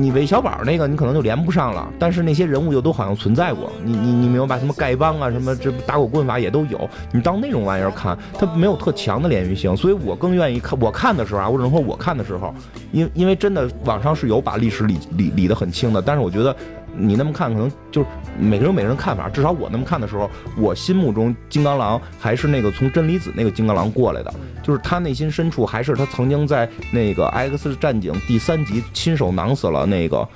[0.01, 4.59] 你韦小宝那个你可能就连不上了，但是那些人物又都好像存在过，你你你明白吧？
[4.59, 10.79] 什么丐帮啊，什么这打狗棍法也都有，你当那种玩意儿看，它没有特强的连续性，所以我更愿意看。
[10.79, 12.53] 我看的时候啊，我只能说我看的时候，
[12.91, 16.55] 因因为真的网上是有把历史理理理得很清的，但是我觉得
[16.95, 30.27] 你那么看可能就是每个人有每个人看法，至少我那么看的时候，我心目中金刚狼还是那个从真理子那个金刚狼过来的，就是他内心深处还是他曾经在那个 X 战警第三集亲手囊死了那个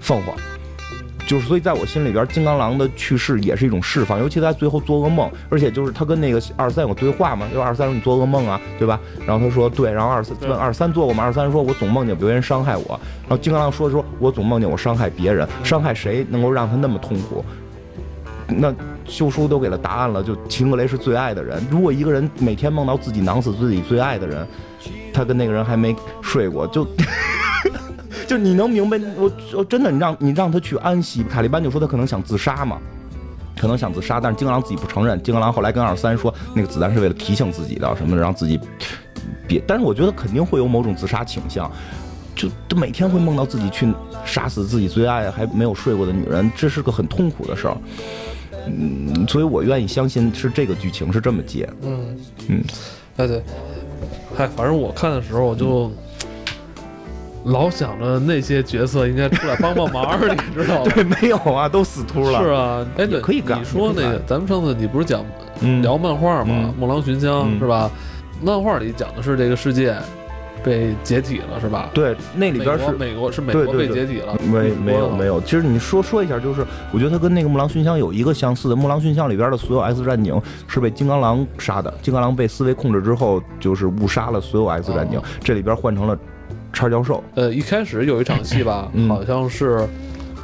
[0.00, 0.34] 凤凰。
[1.30, 8.98] 就是，所以在我心里边，金刚狼的去世也是一种释放，尤其他最后做噩梦，而且就是他跟那个二三有对话嘛，就二三说你做噩梦啊，对吧？
[9.24, 11.22] 然后他说对，然后二三问二三做过吗？
[11.22, 17.44] 二三说我总梦见别人伤害我，然后金刚狼说说我总梦见我伤害别人，伤害谁能够让他那么痛苦？
[18.48, 18.74] 那
[19.04, 21.64] 秀叔都给了答案了，就秦格雷是最爱的人。
[21.70, 24.44] 如果一个人每天梦到自己囊死自己最爱的人，
[25.14, 26.84] 他跟那个人还没睡过，就
[28.30, 28.96] 就你能明白？
[29.16, 32.78] 我我真的，你让你让他去安息，塔利班就说他可能想自杀嘛，
[33.60, 35.20] 可能想自杀，但是金刚狼自己不承认。
[35.20, 38.56] 金刚狼后来跟二三说，那个子弹是为了提醒自己的，什么让自己
[39.48, 39.60] 别。
[39.66, 41.68] 但是我觉得肯定会有某种自杀倾向。
[42.36, 43.92] 就就每天会梦到自己去
[44.24, 47.76] 杀死自己最爱还没有睡过的女人，这是个很痛苦的事儿。
[48.68, 51.68] 嗯，所以我愿意相信是这个剧情是这么接。
[51.82, 52.16] 嗯
[52.46, 52.62] 嗯，
[53.16, 53.42] 哎对，
[54.36, 55.90] 嗨，反正我看的时候我就。
[57.44, 60.90] 老想着那些角色应该出来帮帮忙，你知道吗？
[60.94, 62.42] 对，没有啊，都死秃了。
[62.42, 65.24] 是啊，哎，对，可以干你说那个咱们上次你不是讲
[65.60, 66.54] 嗯，聊漫画吗？
[66.54, 67.58] 嗯梦狼寻香》嗯。
[67.58, 67.90] 是吧？
[68.42, 69.94] 漫画里讲的是这个世界
[70.62, 71.90] 被解体了，是吧？
[71.94, 85.22] 对，那里边是美国是美国被解体了，没没有没有，有，其实你说说一下，就是我觉得它跟那个《木狼熏香》有一个相似的，《木狼熏香》里边的所有 X 战警是被金刚狼杀的，金刚狼被思维控制之后，就是误杀了所有 X 战警，哦。
[85.42, 86.18] 这里边换成了
[86.72, 87.22] 叉教授。
[87.34, 89.86] 呃，一开始有一场戏吧，嗯好像是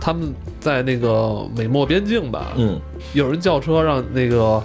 [0.00, 2.80] 他们在那个美墨边境吧，嗯
[3.12, 4.62] 有人叫车让那个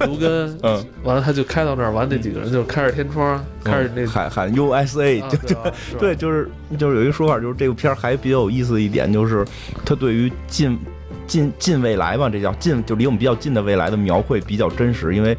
[0.00, 9.44] 卢根， 嗯，完了他就开到那儿，完那几个人就开着天窗，开着那喊喊 USA，啊就对 就是就是有一个说法，就是这个片儿还比较有意思的一点，就是
[9.84, 10.78] 他对于近
[11.26, 15.36] 近近未来嘛，这叫近，就离我们比较近的未来的描绘比较真实，因为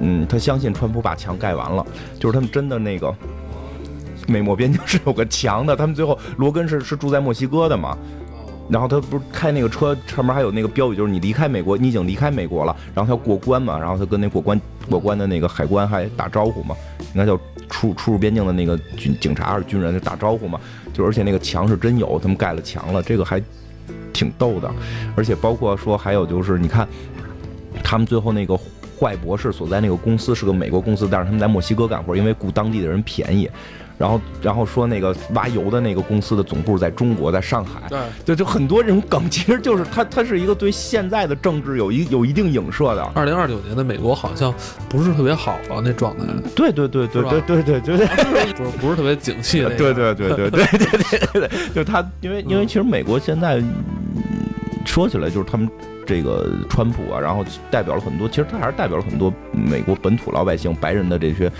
[0.00, 1.84] 嗯，他相信川普把墙盖完了，
[2.18, 3.14] 就是他们真的那个。
[4.28, 7.96] 美墨边境是有个墙的，他们最后罗根是是住在墨西哥的嘛，
[8.68, 16.76] 然后他不是开那个车上面还有那个标语，就是你离开美国，你已经离开美国了，然后他要过关嘛，然后他跟那过关过关的那个海关还打招呼嘛，
[17.14, 17.36] 应该叫
[17.70, 20.60] 出出入边境的那个军警察还是军人就打招呼嘛，
[20.92, 23.42] 就而且那个墙是真有，他们盖了墙了，这个还
[24.12, 24.70] 挺逗的，
[25.16, 26.86] 而且包括说还有就是你看
[27.82, 28.58] 他们最后那个。
[29.00, 33.48] 坏博士所在那个公司是个美国公司，但是他们在墨西哥干活，因为雇当地的人便宜。
[33.98, 43.02] 然后然后说那个挖油的那个公司的总部在中国，在上海，对，就就很多这种梗，其实就是它它是一个对现在的政治有一有一定影射的。
[43.14, 44.54] 二零二九年的美国好像
[44.88, 46.24] 不是特别好了，那状态，
[46.54, 48.08] 对对对对对对对对对。
[48.56, 53.62] 不是不是特别景气那个，对对对对对对对对对，就他，因为因为其实美国现在
[54.84, 55.68] 说起来就是他们
[56.08, 61.52] 这个川普啊，然后代表了很多，其实他还是代表了很多美国本土老百姓、白人的这些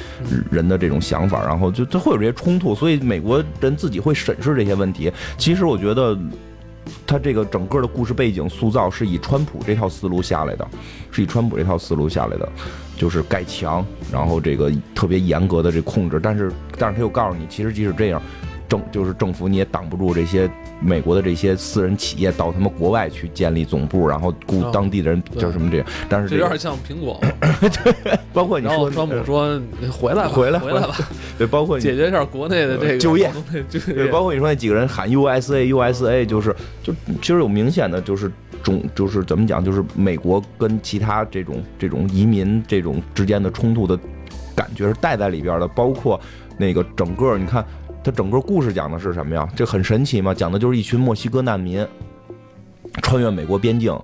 [0.51, 5.13] 人的这种想法，然后就他会有这些冲突，所以美国人自己会审视这些问题。
[5.37, 6.19] 其实我觉得。
[7.07, 10.67] 他这个整个的故事背景塑造是以川普这套思路下来的，
[11.11, 12.49] 是以川普这套思路下来的，
[12.97, 18.23] 就是盖墙，然后这个特别严格的这控制，但是但是他又告诉你，其实即使这样。
[18.69, 20.49] 政就是政府，你也挡不住这些
[20.79, 25.87] 美国的这些私人企业到他们国外去建立总部，然后雇当地的人叫什么这样。
[26.09, 27.19] 但是这有点像苹果，
[27.61, 29.59] 对，包括你说川普说
[29.91, 30.95] 回来回来回来吧，
[31.39, 33.33] 对，包括解决一下国内的这个就业，
[33.71, 36.93] 对，包括你说那几个人喊 USA USA，就是就
[37.23, 38.31] 其实有明显的就是
[38.63, 43.99] 中就是怎么讲，就是美国跟其他这种这种移民这种之间的冲突的
[44.55, 46.21] 感觉是带在里边的，包括
[46.59, 47.65] 那个整个你看。
[48.03, 49.49] 它整个故事讲的是什么呀？
[49.55, 51.87] 这很神奇嘛，讲的就是一群墨西哥难民
[53.03, 53.99] 穿越美国边境，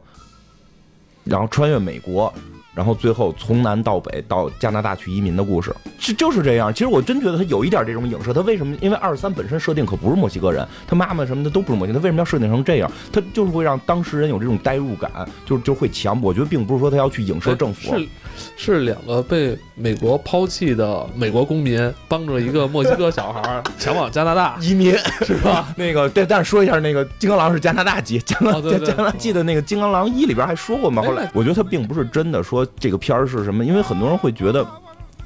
[1.24, 2.32] 然后穿越美国。
[2.74, 6.74] 然后最后从南到北到加拿大去移民的故事，就就是这样。
[6.74, 8.32] 其实我真觉得他有一点这种影射。
[8.32, 8.76] 他为什么？
[8.80, 12.01] 因为二十三本身设定可不是墨西哥人，他妈妈什么的都不是墨西哥。
[12.01, 12.90] 他为什么要设定成这样？
[13.12, 15.09] 他就是会让当事人有这种代入感，
[15.47, 16.20] 就就会强。
[16.20, 18.09] 我觉得并不是说他要去影射政府，是
[18.57, 25.68] 是两个被美国抛弃的美国公民帮着一个墨西哥小孩 前往加拿大移民，是吧？
[25.76, 31.03] 那个对，但是说一下，那个金刚狼是加拿大籍，加拿加加拿大记得那个金刚狼一里边还说过嘛？
[31.03, 32.64] 后来我觉得他并不是真的说。
[32.78, 33.64] 这个片儿是什么？
[33.64, 34.66] 因为很多人会觉得，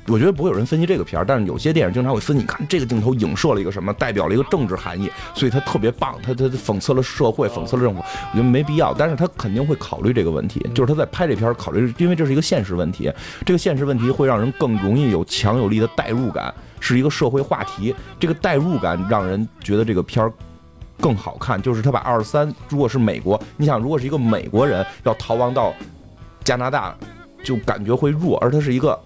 [0.08, 2.42] 我觉得不会有人分析这个片儿，但是有些电影经常会分析。
[2.42, 6.16] 你看这个镜头影射了一个什么，代表了一个政治含义，所以它特别棒。
[6.22, 8.94] 他他讽刺了社会，讽刺了政府，我觉得没必要。
[8.94, 13.12] 但是他肯定会考虑这个问题，就是他在拍这片儿考虑，因为这是一个现实问题。
[13.44, 17.94] 这个现实问题会让人更容易有强有力的代入感，是一个社会话题。
[18.18, 20.32] 这个代入感让人觉得这个片儿
[21.00, 21.60] 更好看。
[21.60, 25.74] 就是他把二十三，如果是美国，你想如果是一个美国人要逃亡到
[26.44, 26.96] 加拿大。
[27.44, 29.00] 就感觉会弱，而他是一个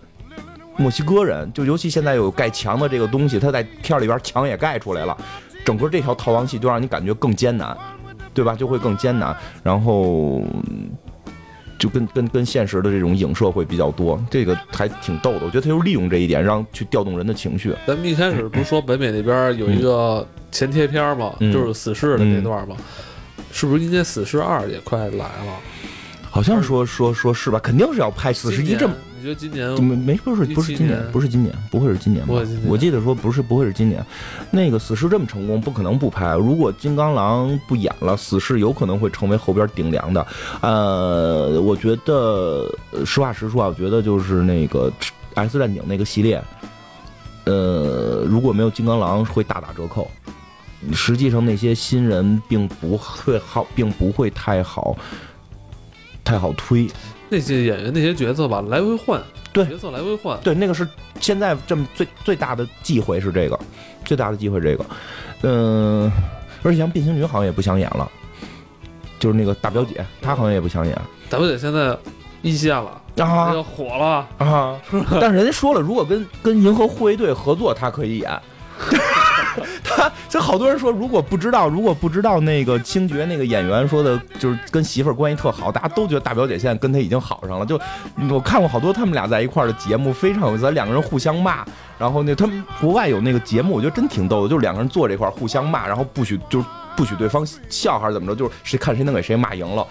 [0.76, 5.16] 墨西哥人，就尤其现在有盖墙的这个东西，他在片里边墙也盖出来了，
[5.64, 7.76] 整个这条逃亡戏就让你感觉更艰难，
[8.32, 8.54] 对吧？
[8.54, 10.42] 就会更艰难，然后
[11.78, 15.40] 就跟跟跟现实的这种影射会比较多，这个还挺逗的。
[15.44, 17.74] 我觉得他就利用这一点，让去调动人的情绪。
[17.86, 21.34] 咱们一开始不是说北美那边有一个前贴片吗？
[21.40, 22.76] 就是死侍的那段吗？
[23.50, 25.58] 是不是应该死侍二也快来了？
[26.30, 27.58] 好像说说说是吧？
[27.58, 28.94] 肯定是要拍死侍一这么？
[29.22, 32.34] 你觉得今年没没不是不是今年不是今年不会是今年吧？
[32.66, 34.04] 我记得说不是不会是今年。
[34.50, 36.34] 那个死侍这么成功，不可能不拍。
[36.34, 40.26] 如果金刚狼不演了，死侍有可能会成为后边顶梁的。
[40.60, 42.68] 呃，我觉得
[43.06, 44.92] 实话实说啊，我觉得就是那个
[45.34, 46.42] X 战警那个系列，
[47.44, 50.10] 呃，如果没有金刚狼会大打折扣。
[50.92, 54.96] 实际上那些新人并不会好，并不会太好。
[56.24, 56.88] 太好推，
[57.32, 59.18] 那些演员那些角色吧，来回换，
[59.54, 60.86] 对角色来回换，对那个是
[61.18, 63.58] 现在这么最最大的忌讳是这个，
[64.04, 64.84] 最大的忌讳这个，
[65.40, 66.12] 嗯，
[66.62, 68.06] 而且像变形女好像也不想演了，
[69.18, 70.94] 就是那个大表姐，她好像也不想演。
[71.30, 71.96] 大表姐现在
[72.42, 74.78] 一线了啊，火了啊，
[75.18, 78.30] 但是人家说了，如果跟跟银河护卫队合作，她可以演。
[79.84, 87.66] 他这好多人说，如果不知道，如果不知道那个星爵那个演员说的，就是跟媳妇儿关系特好，大家都觉得大表姐现在跟他已经好上了。
[87.66, 87.80] 就
[88.30, 91.64] 我看过好多他们俩在一块儿的节目，非常有意思，两个人互相骂。
[91.98, 99.86] 然后那他们国外有那个节目，我觉得真挺逗的，就是两个人坐这块儿互相骂，然后不许就是不许对方笑还是怎么着，就是谁看谁能给谁骂赢了。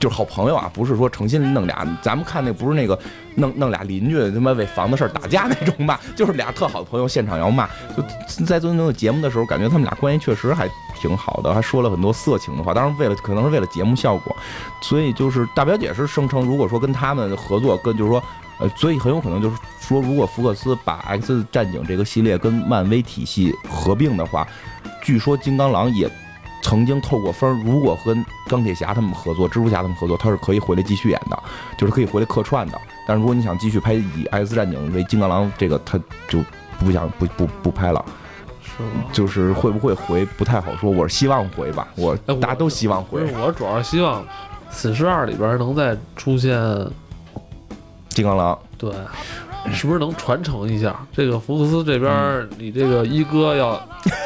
[0.00, 1.86] 就是好朋友啊，不是说诚心弄俩。
[2.02, 2.98] 咱们看那不是那个
[3.36, 7.66] 弄弄俩邻居他妈为房子事儿打架那种骂， 就是俩特好的朋友现场要骂。
[7.96, 10.68] 就在做那个节目的时候，感觉他们俩关系确实还
[11.00, 12.74] 挺好的，还说了很多色情的话。
[12.74, 14.36] 当然为了可能是为了节目效果，
[14.82, 18.22] 所以就是大表姐是声称，如果说跟他们合作，跟就是说，
[18.58, 24.46] 呃，所以很有可能就是说，如果福克斯把 X 战警这个系列跟漫威体系合并的话，
[25.02, 26.10] 据说金刚狼也。
[26.64, 28.16] 曾经透过风，如果和
[28.48, 31.38] 钢铁侠他们合作，蜘蛛侠他们合作，他是可以回来继续演的，
[31.76, 32.80] 就是可以回来客串的。
[33.06, 36.42] 但是如果你想继续拍以 X 战警为金刚狼，这个他就
[36.78, 38.02] 不想不不不拍了。
[38.62, 43.22] 是就是会不会回不太好说，我是希望回吧，我大家都希望回。
[43.34, 44.24] 我主要希望
[44.70, 46.58] 死侍二里边能再出现
[48.08, 48.58] 金刚狼。
[48.78, 48.90] 对，
[49.72, 51.06] 是不是能传承一下？
[51.12, 53.72] 这个福克斯这边，你这个一哥要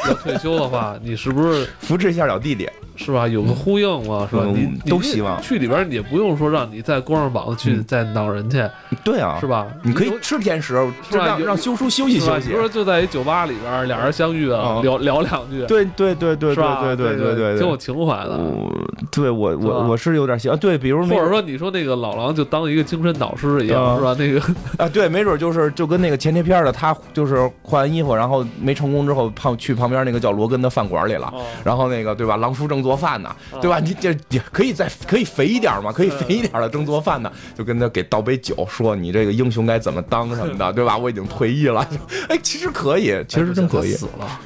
[0.07, 2.69] 要退休的话，你是不是扶持一下小弟弟。
[3.05, 3.27] 是吧？
[3.27, 4.43] 有个呼应嘛，是吧？
[4.45, 8.63] 嗯你你都希望去里边也不用说让你再光着膀子去嗯再挠人去，
[9.03, 9.67] 对啊，是吧？
[9.83, 10.75] 你可以吃甜食，
[11.09, 12.19] 是吧有让让修叔休息？
[12.19, 12.59] 休息比如。
[12.59, 16.81] 说就在一酒吧里边儿，俩人相遇了，哦聊聊两句，对对对对是吧？
[16.83, 18.37] 对对对对对，挺有情怀的。
[18.37, 18.69] 我
[19.11, 24.15] 对我我我是有点喜欢，对，比如或者说你说那个老狼就当一个精神导师一样，啊是吧？
[24.19, 24.39] 那个
[24.77, 31.27] 啊，对，没准就是就跟那个前贴片的，他就是换完衣服，然后没成功之后，旁去旁边那个叫罗根的饭馆里了。
[31.33, 33.79] 哦然后那个对吧，狼叔正做饭呢，对吧？
[33.79, 40.97] 你这也可以再可以肥一点嘛，可以肥一点的正做饭呢，就跟他给倒杯酒，说你这个英雄该怎么当什么的， 对吧？
[40.97, 41.87] 我已经退役了，
[42.29, 43.91] 哎，其实可以，其实真可以。
[43.91, 44.39] 死了。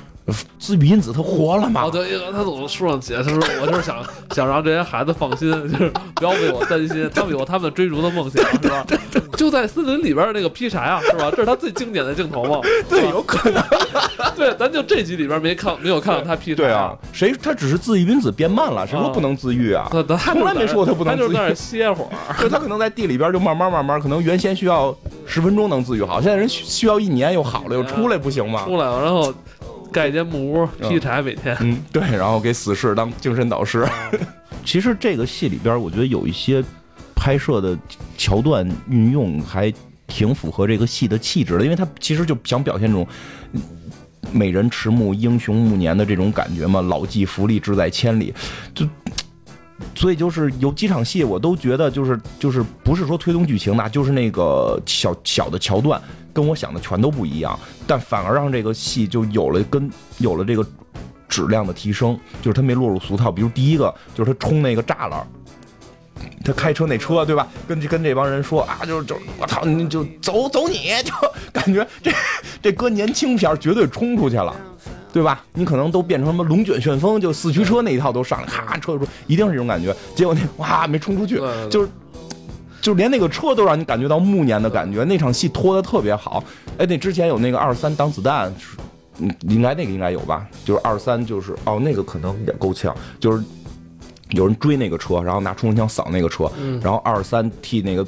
[0.58, 1.92] 自愈因子他活了嘛哦，？
[1.92, 3.98] 对，他总书上写，他说我就是想
[4.32, 8.86] 想让这些孩子放心，就是不要为我担心，他们有他们追逐的梦想，是吧？
[9.36, 11.30] 就在森林里边那个劈柴啊，是吧？
[11.32, 12.62] 这是他最经典的镜头嘛。
[12.88, 13.62] 对，有可能。
[14.36, 16.64] 对，咱就这集里边没看没有看到他劈柴。
[16.64, 19.90] 对啊，，谁他只是自愈因子变慢了，谁说不能自愈啊？
[19.92, 22.10] 他从来没说过他不能自愈他就是在那儿歇会儿。
[22.42, 24.96] 就他可能在地里边就慢慢慢慢，可能原先需要
[25.26, 28.64] 十分钟能自愈好，现在人需需要一年又好了，又出来不行吗？
[28.66, 29.34] 出来了，然后
[29.94, 31.56] 盖一间木屋劈柴，每天。
[31.62, 33.88] 嗯，对，然后给死士当精神导师。
[34.66, 36.62] 其实这个戏里边，我觉得有一些
[37.16, 37.78] 拍摄的
[38.18, 39.72] 桥段运用还
[40.08, 43.08] 挺符合这个戏的气质的，因为他其实就想表现这种。
[43.54, 43.62] 嗯
[44.32, 48.34] 美人迟暮，英雄暮年的这种感觉嘛，老骥伏枥，志在千里，
[48.74, 48.88] 就
[49.94, 56.02] 所以就是有几场戏我都觉得就是就是不是说推动剧情的，就是那个小小的桥段
[56.34, 60.66] 跟我想的全都不一样，但反而让这个戏就有了跟有了这个
[61.30, 63.32] 质量的提升，就是他没落入俗套。
[63.32, 65.26] 比如第一个就是他冲那个栅栏。
[66.46, 67.48] 他开车那车对吧？
[67.68, 71.12] 跟跟这帮人说啊，就是就我操，你就走走你，就
[71.52, 72.12] 感觉这
[72.62, 74.56] 这哥年轻片绝对冲出去了，
[75.12, 75.44] 对吧？
[75.54, 79.94] 你可能都变成什么龙卷旋风，就四驱车那一套都上来，咔车出，一定是这种感觉。
[80.16, 81.90] 结果那哇没冲出去就是
[82.84, 86.44] 就连那个车都让你感觉到暮年的感觉，那场戏拖得特别好。
[86.78, 88.54] 哎，那之前有那个二三挡子弹，
[89.20, 90.46] 嗯，应该那个应该有吧？
[90.66, 93.42] 就是二三就是哦，那个可能也够呛，就是
[94.32, 98.06] 有人追那个车，然后拿冲锋枪扫那个车，嗯然后二三替那个。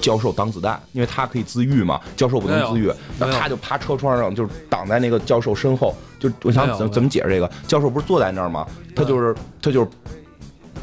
[0.00, 5.94] 教授挡子弹，因为他可以自愈嘛，教授不能自愈，那他就趴车窗上，就是挡在那个教授身后。
[6.18, 7.46] 就我想怎么怎么解释这个？
[7.66, 8.66] 教授不是坐在那儿吗？
[8.96, 9.88] 他就是他就是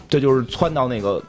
[0.08, 1.20] 他就是窜到那个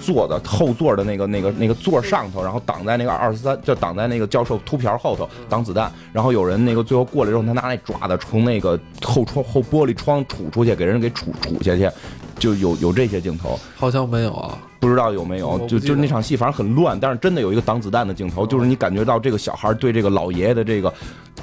[0.00, 5.90] 坐的后座的那个那个那个座上头，然后挡在那个二十三，就挡在那个教授秃瓢后头挡子弹。
[6.12, 11.96] 然后有人那个最后过来之后，他拿那爪子从那个后窗后玻璃窗杵出去，给人给杵杵下去，
[12.38, 13.58] 就有有这些镜头。
[13.76, 14.58] 好像没有啊。
[14.78, 20.92] 不知道有没有就就那场戏，反正很乱，但是真的有一个挡子弹的镜头，就是你感觉到这个小孩对这个老爷爷的这个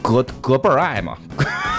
[0.01, 1.17] 隔隔辈儿爱嘛，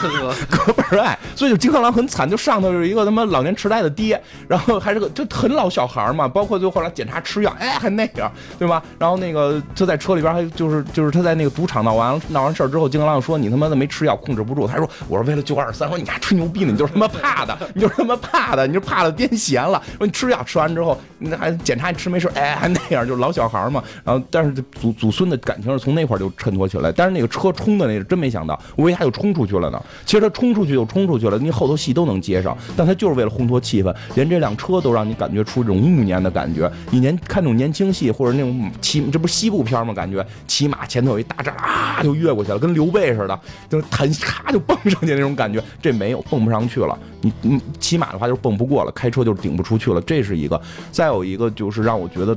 [0.02, 8.82] 这 个隔辈儿爱，所以就金刚狼很惨，就上头有一个他妈老年痴呆的爹，然后还是个就很老小孩儿嘛，包括最后后来检查吃药，哎还那样，对吧？
[8.98, 23.82] 然后那个他在车里边还就是就是他在那个赌场闹完闹完事儿之后，金刚狼说你他妈的没吃药控制不住，他说我是为了救二三，说你还吹牛逼呢，你就是他妈怕的，你就是他妈怕的，你就怕的癫痫了，说你吃药吃完之后，那还检查你吃没事，哎还那样，就是老小孩嘛。
[24.04, 29.82] 然后但是祖祖孙的感情是从那块就衬托起来，但是那个车冲的那个真没想到，我以为他就冲出去了呢。
[30.04, 36.70] 其实他冲出去就冲出去了，你后头戏都能接上，但他就是为了烘托气氛，连这辆车都让你感觉出这种暮年的感觉。
[36.90, 39.94] 你年看那种年轻戏或者那种骑，这不是西部片吗？
[39.94, 45.62] 感觉骑马前头有一大栅啊，就越过去了，跟刘备似的，就是弹咔就蹦上去那种感觉。
[45.80, 50.60] 这没有蹦不上去了，你你骑马的话就蹦不过了，开车就顶不出去了，这是一个。
[50.92, 52.36] 再有一个就是让我觉得。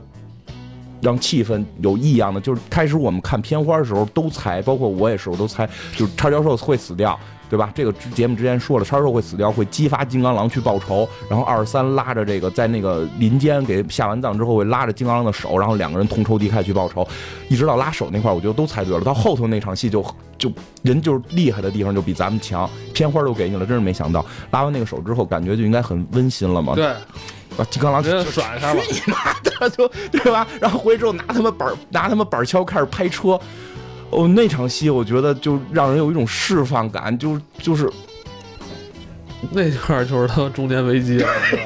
[1.00, 7.18] 让气氛有异样的，就是开始我们看片花的时候都猜，包括我也是，我都猜，就是叉教授会死掉，
[7.50, 7.72] 对吧？
[7.74, 17.08] 这个之节目之前说了，叉兽会死掉，会激发金刚狼去报仇，然后二十三拉着这个在那个林间给下完葬之后，会拉着金刚狼的手，然后两个人同仇敌忾去报仇，
[17.50, 19.02] 一直到拉手那块儿，我觉得都猜对了。
[19.02, 20.06] 到后头那场戏就
[20.38, 20.52] 就
[20.84, 24.26] 人就是厉害的地方就比咱们强，片花都给你了，真是没想到。
[24.52, 26.76] 拉完那个手之后，感觉就应该很温馨了嘛。
[26.76, 26.94] 对，
[27.56, 30.48] 把，金刚狼就甩开了去你妈的，就对吧？
[30.60, 33.40] 然后回去之后拿他们板拿他们板锹开始拍车，
[34.10, 37.92] 哦，那场戏我觉得就让人有一种释放感，就就是
[39.52, 41.24] 那块儿就是他中年危机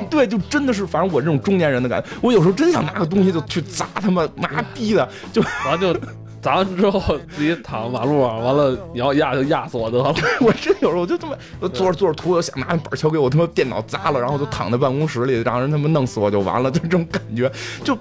[0.10, 5.96] 对，就真的是，反正我这种中年人的感觉，我有时候真想拿个东西就去砸他妈妈逼的，就完就
[6.42, 10.14] 砸完之后自己躺马路上，完了你要压就压死我得了。
[10.42, 17.50] 我真有时候我就他妈我坐着坐着图，我想拿板儿锹给我他妈电脑砸了，然后就躺在办公室里，让人他妈弄死我就完了，就这种感觉，
[17.84, 17.98] 就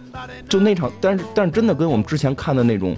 [0.48, 2.96] 就那场，但是但是真的跟我们之前看的那种。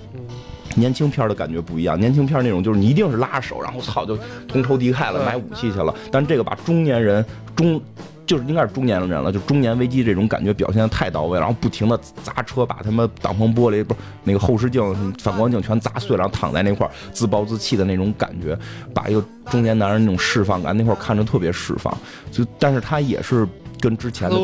[0.76, 4.18] 年轻片的感觉不一样，年轻片那种就是你一定是拉手，然后操就
[4.48, 5.94] 同仇敌忾了，买武器去了。
[6.10, 7.80] 但这个把中年人中
[8.24, 18.56] 就是应该是中年人了，就中年危机这种感觉表现的太到位，然后不停的砸车，把他们挡风玻璃不是那个后视镜、反光镜全砸碎，然后躺在那块自暴自弃的那种感觉，
[18.94, 21.92] 把一个中年男人那种释放感那块看着特别释放。
[22.30, 23.46] 就但是他也是
[23.80, 24.36] 跟之前的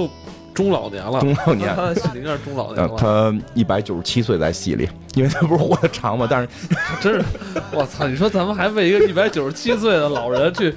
[0.59, 2.91] 中老年了，中老年他 戏里应该是中老年。
[2.97, 6.49] 他一百九十七岁在戏里，因为他不是活得长嘛，但是
[7.01, 7.25] 真是，
[7.71, 8.09] 我操！
[8.09, 10.75] 你说咱们还为一个一百九十七岁的老人去，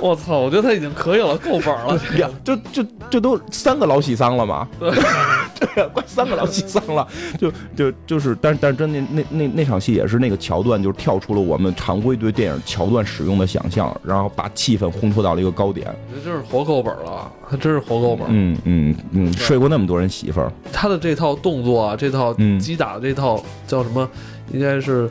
[0.00, 0.38] 我操！
[0.38, 1.98] 我觉得他已经可以了，够本儿了。
[1.98, 4.90] 这两个就就这都三个老喜丧了嘛，对
[5.60, 7.06] 对呀，快三个老喜丧了，
[7.38, 15.86] 就就就是，但是但是真的那那那那场戏也是那个桥段，就是跳出了我们常规对电影桥段使用的想象，然后把气氛烘托到了一个高点。
[16.10, 18.30] 我觉得真是活够本儿了，他真是活够本儿。
[18.30, 24.08] 嗯嗯嗯，睡过那么多人媳妇儿，他的这套动作啊，这套嗯击打的这套叫什么？
[24.52, 25.10] 应该是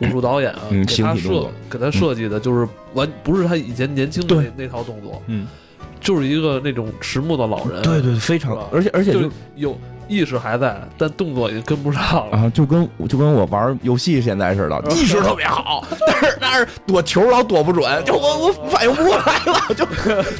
[0.00, 5.46] 武术导演啊，嗯给他设给他设计的，就是完不是他以前年轻的那那套动作，嗯，
[6.00, 9.78] 就是一个那种迟暮的老人，对对，非常，而且而且就就有
[10.08, 12.38] 意识还在，但动作已经跟不上了。
[12.38, 19.84] 啊，就跟就跟我玩游戏现在似的，意识特别好，但是但是躲球老躲不准，就我我反应不过来了，就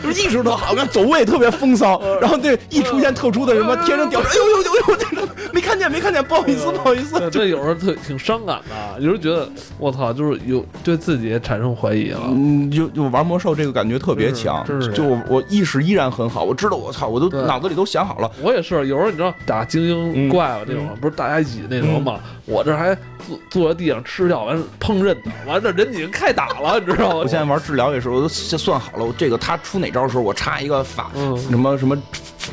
[0.02, 9.48] 就是意识特好，看走位特别风骚，然后这一出现特殊的什么天生掉，哎呦呦呦呦，这个 没看见没看见，不好意思不好意思，这有时候特挺伤感的，有时候觉得
[9.78, 12.20] 我操，就是有对自己产生怀疑了。
[12.28, 14.64] 嗯，就就玩魔兽这个感觉特别强
[14.94, 22.20] 就我我意识依然很好，我知道我操，我都脑子里都想好了，我也是，有时候你知道打精英怪物那种，不是大家一起那什么吗？
[22.44, 22.94] 我这还
[23.26, 27.14] 坐坐在地上吃药，完烹饪的，完这人已经开打了，你知道吗？
[27.16, 31.96] 我现在玩治疗也是，我都算好了，我这个他出哪招的时候，我插一个法，嗯什么什么。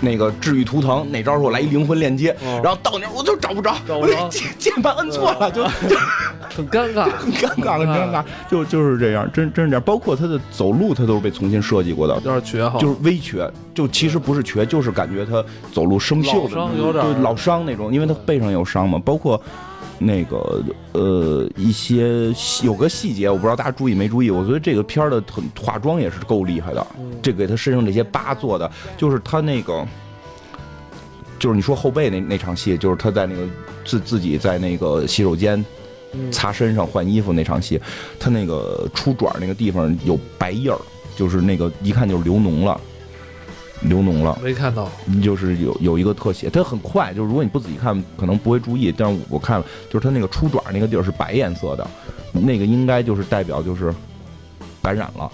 [0.01, 2.61] 那个治愈图腾哪招是我来一灵魂链接，嗯。
[2.61, 4.13] 然后到那儿我就找不着，我找不着。
[4.13, 5.95] 这键键盘摁错了，就 就
[6.55, 9.81] 很尴尬，很尴尬，很尴尬，就就是这样，真真是这样。
[9.83, 15.43] 包括他的走路，他都是被重新设计过的，就是瘸哈，就是微瘸，就其实不是瘸，就是感觉他
[15.73, 18.99] 走路生锈的，老伤有点对老伤那种，因为他背上有伤嘛。
[19.03, 19.39] 包括
[19.97, 29.85] 那个呃一些细有个细节，我不知道大家注意没注意，我觉得这个片儿的很化妆也是够厉害的，嗯这给他身上这些疤做的，就是他那个。
[31.37, 33.41] 就是你说后背那那场戏，就是他在那个
[33.83, 35.63] 自自己在那个洗手间
[36.13, 37.79] 嗯擦身上换衣服那场戏，
[38.17, 40.79] 他那个出爪那个地方有白印儿，
[41.13, 42.79] 就是那个一看就是流脓了，
[43.81, 44.89] 流脓了，没看到，
[45.21, 51.87] 就是有有一个特写，它很快，就是如果你不仔细看，可能不会注意，但是我看了，就是它那个出爪那个地儿是白颜色的，
[52.31, 53.93] 那个应该就是代表就是
[54.81, 55.31] 感染了，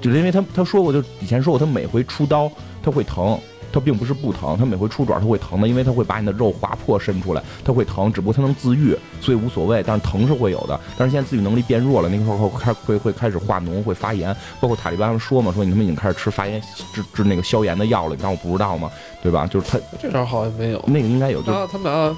[0.00, 2.50] 就是因为他他说过，就以前说过，他每回出刀
[2.82, 3.38] 他会疼。
[3.72, 9.82] 它并不是不疼，它每回出爪它会疼的，因为它会把你的肉划破伸出来，它会疼，只不过它能自愈，所以无所谓。
[9.86, 16.60] 但是疼是会有的，但是现在自愈能力变弱了，那个时候开会会开始化脓，会发炎，包括塔利班说嘛，说你他妈已经开始吃发炎
[16.92, 18.90] 治治那个消炎的药了，你当我不知道吗？
[19.22, 19.46] 对吧？
[19.46, 22.16] 就是他这招好像没有，那个应该有，就他他们俩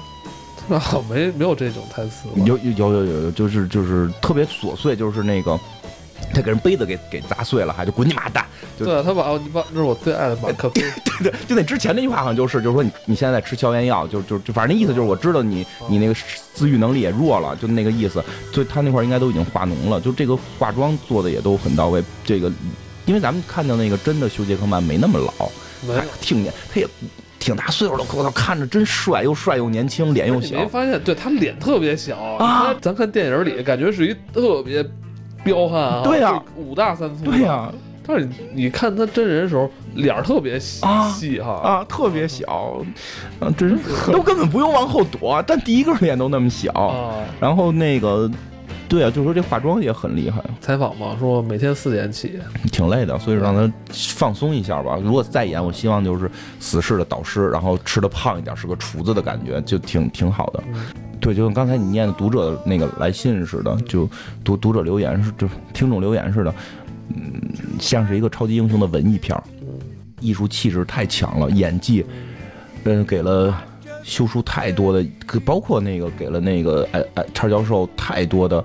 [0.55, 5.59] 他们俩好像没没有这种台词吧，有有有有有，就是就是特别琐碎，就是那个
[6.33, 8.45] 他给人杯子给给砸碎了，还就滚你妈蛋！
[8.77, 10.81] 就对他把你把那是我最爱的马克杯，
[11.21, 16.15] 对，就那之前那句话好像就是，就是说你你现在在吃消炎药，就就就反正那意思就是我知道你你那个
[16.53, 18.23] 自愈能力也弱了，就那个意思。
[18.51, 22.03] 所以他那块儿应该都已经化脓了，就这个化妆做的也都很到位。
[22.23, 22.51] 这个
[23.05, 25.49] 因为咱们看到那个真的修杰克曼没那么老，
[25.87, 26.07] 没有还。
[26.19, 26.87] 挺年他也
[27.37, 30.67] 挺大岁数了，我操，看着真帅，又帅又年轻，脸又小没。
[30.67, 34.83] 发现，对他脸特别小啊咱看电影里感觉是一特别
[35.43, 37.71] 彪悍啊，对呀就是五大三粗对呀、
[38.05, 40.81] 但是你你看他真人的时候，脸儿特别细
[41.39, 42.83] 哈，啊，特别小，
[43.39, 44.11] 啊，真是。
[44.11, 46.71] 都根本不用往后躲，但第一个脸都那么小。
[46.73, 48.29] 啊，然后那个，
[48.93, 52.39] 对啊，就是说这化妆也很厉害，采访嘛，说每天四点起，
[52.71, 54.99] 挺累的，所以让他放松一下吧。
[55.03, 56.29] 如果再演，我希望就是
[56.59, 60.63] 死侍的导师，然后吃的胖一点，是个厨子的感觉，就挺挺好的。
[60.71, 60.85] 嗯。
[61.19, 64.07] 对，就跟刚才你念的读者那个来信似的，就
[64.43, 66.53] 读读者留言是，就听众留言似的，
[67.15, 67.41] 嗯，
[67.79, 69.43] 像是一个超级英雄的文艺片儿。
[70.19, 72.05] 艺术气质太强了，演技，
[72.83, 73.59] 嗯，给了
[74.03, 75.05] 修书太多的，
[75.45, 78.63] 包括那个给了那个哎哎叉教授太多的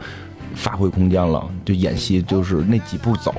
[0.54, 3.32] 发挥空间了，就演戏就是那几步走，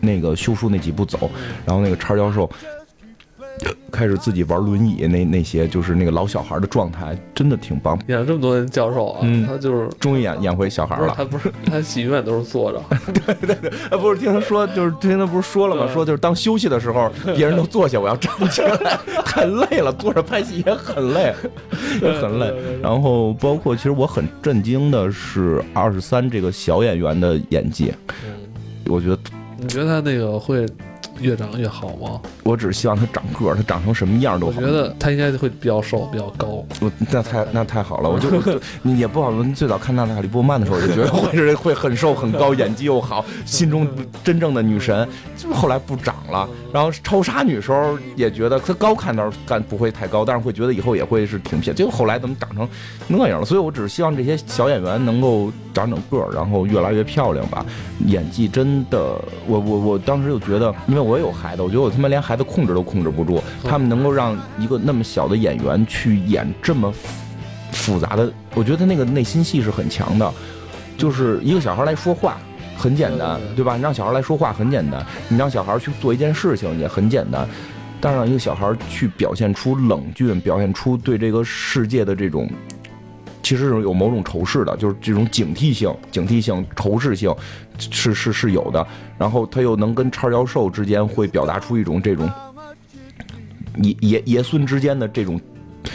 [0.00, 1.30] 那个修书那几步走，
[1.64, 2.50] 然后那个叉教授
[3.90, 7.98] 开始自己玩轮椅，那那些就是那个老小孩的状态，真的挺棒。
[8.06, 11.12] 演了这么多年教授啊，嗯他就是终于演演回小孩了。
[11.16, 12.82] 他不是他戏永远都是坐着，
[13.26, 15.90] 对对对，不是听他说，就是听他不是说了吗？
[15.92, 21.34] 说就是当休息的时候，别人都坐下，我要站起来，太累了，坐着拍戏也很累，
[22.02, 22.52] 也很累。
[22.82, 27.92] 然后包括其实我很震惊的是二十三这个小演员的演技，
[28.24, 28.34] 嗯，
[28.86, 29.18] 我觉得
[29.56, 30.64] 你觉得他那个会
[31.20, 32.20] 越长越好吗？
[32.42, 34.60] 我只是希望他长个儿，他长成什么样都好。
[34.60, 36.64] 我觉得他应该会比较瘦，比较高。
[36.80, 38.28] 我那太那太好了，我就
[38.82, 39.44] 你也不好说。
[39.54, 43.88] 最早看娜塔莉波曼的时候，就觉得会是会很瘦很高，演技又好，心中
[44.22, 45.08] 真正的女神。
[45.36, 51.74] 就是后来不长了，然后超杀女时候也觉得她高看倒是干不会太高，但是会觉得以后也会是挺偏。
[51.74, 52.68] 结果后来怎么长成
[53.06, 53.46] 那样了？
[53.46, 57.64] 所以我只是希望这些小演员能够长长个儿，然后越来越漂亮吧。
[58.06, 59.16] 演技真的，
[59.46, 67.08] 我我我当时就觉得，因为我也有孩子，我觉得我他妈连孩子控制都控制不住，他们能够让一个那么小的演员去演这么复
[67.70, 70.32] 复杂的，我觉得他那个内心戏是很强的，
[70.98, 72.36] 就是一个小孩来说话。
[72.76, 73.74] 很简单对吧？
[73.74, 77.44] 你让小孩来说话很简单，你让小孩去做一件事情也很简单，
[78.00, 82.48] 但是让一个小孩去表现出冷峻，表现出对这个世界的这种，
[83.48, 87.34] 其实是有某种仇视的，就是这种警惕性、警惕性、仇视性
[87.78, 88.86] 是是是有的。
[89.16, 92.30] 然后他又能跟叉教授之间会表达出一种这种
[93.76, 95.40] 爷爷爷孙之间的这种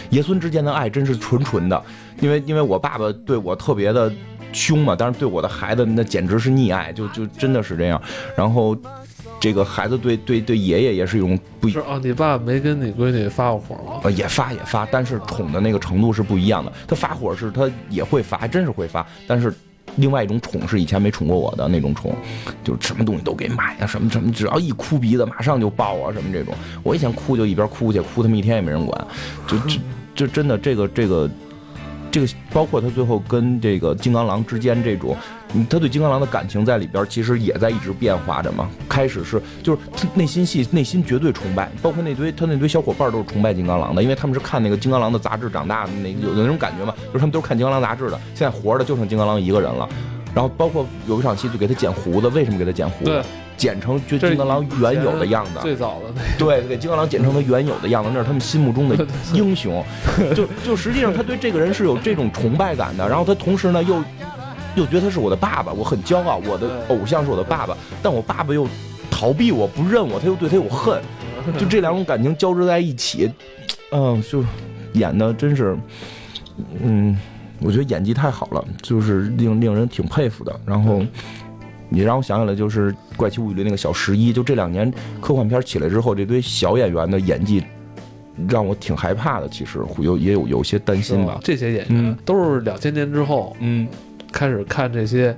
[0.09, 1.79] 爷孙之间的爱，真是纯纯的。
[2.21, 4.11] 因为因为我爸爸对我特别的
[4.51, 8.01] 凶嘛，但是对我的孩子那简直是溺爱，就就真的是这样。
[8.35, 8.75] 然后
[9.43, 13.99] 这个孩子对对对爷爷也是一种不一是啊，你爸没跟你闺女发过火吗？
[14.05, 16.71] 呃，也发也发，但是宠的那个程度是不一样的。
[16.87, 19.53] 他发火是他也会发，还真是会发，但是
[19.97, 22.15] 另外一种宠是以前没宠过我的那种宠，
[22.63, 26.53] 就是什么东西都给买啊、什么什么，只要一哭鼻子马上就抱啊，什么这种。
[26.81, 29.07] 我以前哭就一边哭去，哭他们一天也没人管，
[29.45, 29.77] 就就
[30.15, 31.29] 就真的这个这个。
[32.13, 35.17] 这个包括他最后跟这个金刚狼之间这种，
[35.67, 38.69] 他对金刚狼的感情在里边其实也在一直变化着嘛。
[38.87, 48.21] 开始是就是他内心戏，内心绝对崇拜，包括那堆他那堆小伙伴都是崇拜金刚狼的，因为他们是看那个金刚狼的杂志长大的，那有有那种感觉嘛，就是他们都是看金刚狼杂志的。
[48.35, 49.89] 现在活着的就剩金刚狼一个人了。
[50.33, 53.21] 然后包括有一场戏就给他剪胡子，为什么给他剪胡子对？
[53.55, 55.59] 剪成就金刚狼原有的样子。
[55.61, 59.83] 最早的那对，给金刚狼剪成他原有的样子，那是他们心目中的 英雄。
[60.35, 64.03] 就就实际上他对这个人是有这种崇拜感的，然后他同时呢又
[64.75, 68.67] 又觉得他是我的爸爸，我很骄傲，我的偶像是我的爸爸，但我爸爸又
[69.11, 70.99] 逃避我，不认我，他又对他有恨，
[71.57, 73.29] 就这两种感情交织在一起，
[73.91, 74.43] 嗯、就
[74.93, 75.77] 演的真是，
[76.81, 77.15] 嗯，
[77.59, 80.59] 我觉得演技太好了，就是令令人挺佩服的。
[80.65, 81.01] 然后
[81.89, 87.63] 你让我想起来，就是《怪奇物语》里那个小十一，就这两年科幻片起来之后，这堆小演员的演技
[88.49, 89.47] 让我挺害怕的。
[89.47, 91.39] 其实会有也有有些担心吧。
[91.43, 93.87] 这些演员嗯都是两千年之后嗯，
[94.31, 95.35] 开始看这些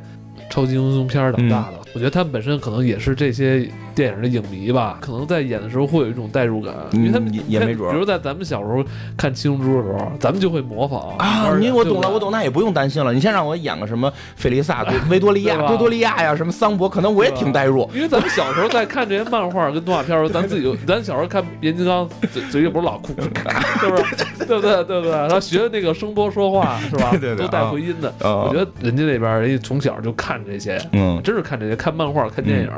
[0.49, 1.79] 超级英雄片长大的。
[1.95, 3.65] 我觉得他们本身可能也是这些
[3.95, 8.83] 电影的影迷吧，可能在演的时候会有一种代入感，因为他们嗯也也没准比如在咱们小时候
[9.15, 12.19] 看《七龙珠》的时候，咱们就会模仿啊，你我懂了，我。
[12.19, 13.13] 懂，那也不用担心了。
[13.13, 17.89] 你先让我演个什么费利萨、维多利亚、 对吧多多利亚呀，什么桑博，可能我也挺代入。
[17.93, 24.03] 因为咱们小时候在看这些漫画跟动画片儿的时候，咱自己就，咱小时候看变形金刚，嘴嘴里不是老哭， 是不是？
[24.45, 24.83] 对不对？
[24.83, 25.11] 对不对？
[25.11, 27.11] 然后学那个声波说话是吧？
[27.11, 28.09] 对对对都带回音的。
[28.27, 32.69] 啊我觉得人家那边人家从小就看这些，嗯，真是看这些，看漫画、看电影。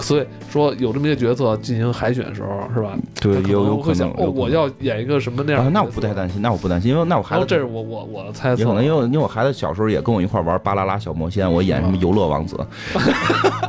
[0.00, 2.96] 所以说有这么一个角色进行海选的时候，是吧？
[3.20, 12.56] 对有有可能我要演一个什么那样那我不太担心，那我不担心，因为那我孩子这是我我我的猜测也可能，因为因为我孩子小时候也跟我一块玩巴啦啦小魔仙，我演什么游乐王子。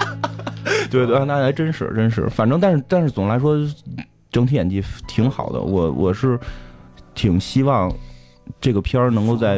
[0.92, 3.58] 对对，那还真是真是，反正但是但是总的来说，
[4.32, 5.60] 整体演技挺好的。
[5.60, 6.40] 我我是
[7.16, 7.92] 挺希望
[8.62, 9.58] 这个片儿能够在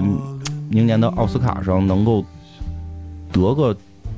[0.69, 2.23] 明年的奥斯卡上能够
[3.29, 3.75] 得个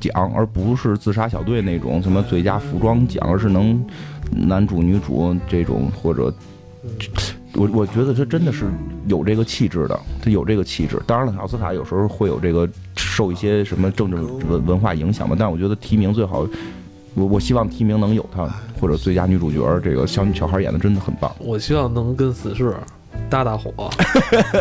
[0.08, 3.84] 奖，而不是自杀小队那种什么最佳服装奖，而是能
[4.30, 6.32] 男主女主这种或者。
[7.54, 8.64] 我我觉得他真的是
[9.06, 11.00] 有这个气质的，他有这个气质。
[11.06, 16.46] 当然了，奥斯卡有时候会有这个受一些什么政治文文化影响吧，但我觉得提名最好，
[17.14, 18.44] 我我希望提名能有他，
[18.80, 21.32] 或者最佳女主角，这个小小孩演的真的很棒。
[21.38, 22.74] 我希望能跟死侍
[23.34, 23.72] 搭搭火，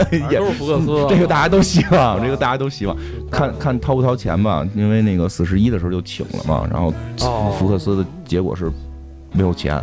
[0.10, 1.06] 反正都是福克斯啊。
[1.10, 2.98] 这个大家都希望，这个大家都希望，
[3.30, 6.92] 看看掏不掏钱吧，因为那个四十一的时候就请了嘛，然后
[7.22, 8.72] 哦福克斯的结果是
[9.32, 9.80] 没有钱，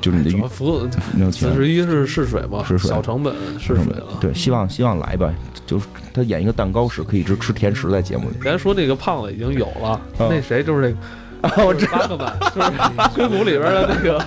[0.00, 1.54] 就是你的福没有钱四。
[1.54, 2.62] 十一是试水嘛？
[2.62, 4.18] 试水小成本试水了。
[4.20, 5.32] 对，希望希望来吧，
[5.66, 8.36] 就是他演一个蛋糕师，可以一直吃甜食在节目里。
[8.44, 10.94] 咱说那个胖子已经有了，嗯那谁就是
[11.42, 12.38] 那个， 我知巴克曼，
[13.14, 14.24] 就是硅谷里边的那个，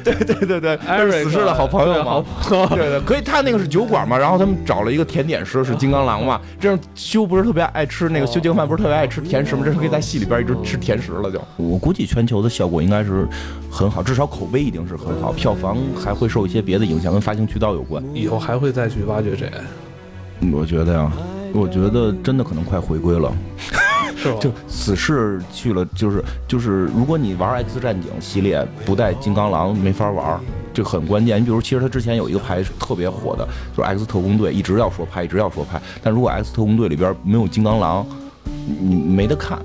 [0.00, 2.24] 对对对对，艾瑞死侍的好朋友嘛。
[2.42, 2.66] 朋友。
[2.68, 6.40] 对对，可以，他那个是酒馆嘛，然后他们找了一个甜点师，是金刚狼嘛。
[6.60, 9.62] 这样修不是特别爱吃那个修杰克曼不是特别爱吃甜食吗？
[9.64, 11.40] 这是可以在戏里边一直吃甜食了就。
[11.56, 13.26] 我估计全球的效果应该是
[13.70, 18.02] 很好，至少口碑一定是很好，票房还会受一些别的影响，跟发行渠道有关。
[18.14, 19.50] 以后还会再去挖掘这，
[20.52, 21.12] 我觉得呀，
[21.52, 23.32] 我觉得真的可能快回归了。
[24.38, 30.40] 就死侍去了，就是就是，如果你玩 X 战警系列不带金刚狼没法玩，
[30.72, 31.40] 这很关键。
[31.40, 33.46] 你比如，其实他之前有一个牌特别火的，
[33.76, 35.80] 就是 X 特工队，一直要说拍，一直要说拍。
[36.02, 38.06] 但如果 X 特工队里边没有金刚狼，
[38.80, 39.58] 你没得看，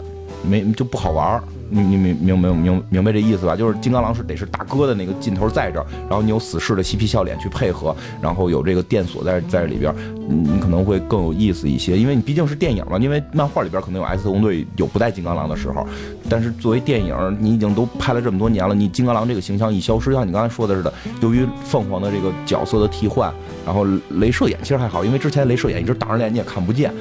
[0.43, 1.41] 没就不好玩。
[1.73, 3.55] 你你明明明明明白这意思吧？
[3.55, 9.93] 就是金刚狼是得是大哥的那个劲头在这儿，然后你有死侍的嬉皮笑脸去配合，然后有这个电锁在在里边，
[10.29, 11.97] 你可能会更有意思一些。
[11.97, 15.87] 因为你毕竟是电影嘛，因为漫画里边可能有 X 特工队有不带金刚狼的时候，
[16.29, 23.33] 但是作为电影，你已经都拍了这么多年了，你金刚狼这个形象一消失，像你刚才说的似的，由于凤凰的这个角色的替换，
[23.65, 26.93] 然后镭射眼其实还好，因为之前镭射眼一直挡着脸你也看不见。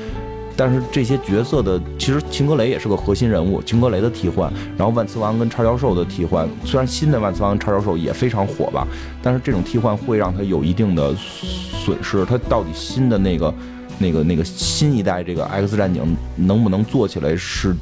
[0.57, 8.87] 但是这些角色的，其实秦格雷也是个核心人物，秦格雷的替换，然后万磁王跟叉教授的替换，虽然新的万磁王叉教授也非常火吧，
[9.23, 12.25] 但是这种替换会让他有一定的损失。
[12.25, 13.55] 他到底新的那个、
[13.99, 17.75] 那个、那个新一代这个 X 战警能不能做起来是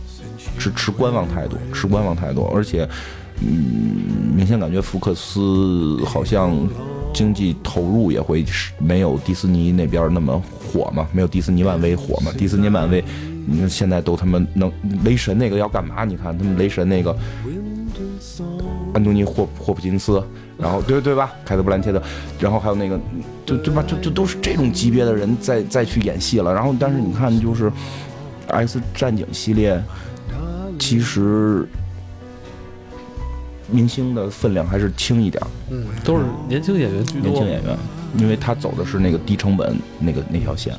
[0.58, 2.88] 是持观望态度，持观望态度，而且，
[3.40, 6.56] 嗯，明显感觉福克斯好像
[7.12, 8.44] 经济投入也会
[8.78, 10.40] 没有迪士尼那边那么
[10.72, 12.30] 火嘛，没有迪士尼漫威火嘛。
[12.36, 13.04] 迪士尼漫威，
[13.46, 14.70] 你看现在都他妈能
[15.04, 16.04] 雷神那个要干嘛？
[16.04, 17.16] 你看他们雷神那个
[18.94, 20.22] 安东尼霍霍普金斯，
[20.56, 21.32] 然后对对吧？
[21.44, 22.02] 凯特布兰切特，
[22.38, 22.98] 然后还有那个
[23.44, 23.84] 就对吧？
[23.86, 26.52] 就就都是这种级别的人再再去演戏了。
[26.54, 27.72] 然后但是你看就是
[28.46, 29.82] X 战警系列，
[30.78, 31.68] 其实。
[33.70, 37.30] 明星的分量还是轻一点，嗯，都是年轻演员居多。
[37.30, 37.76] 年轻演员，
[38.18, 40.74] 因为他走的是那个低成本那个那条线。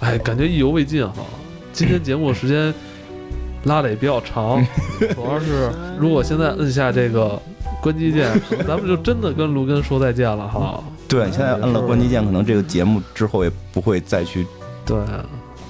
[0.00, 1.22] 哎，感觉意犹未尽哈。
[1.72, 2.72] 今天节目时间
[3.64, 4.64] 拉的也比较长，
[5.14, 7.40] 主要是如果现在摁下这个
[7.80, 8.30] 关机键，
[8.66, 10.82] 咱们就真的跟卢根说再见了哈。
[11.08, 14.46] 对，现在摁了关机键，可能这个节目之后也不会再去
[14.84, 14.96] 对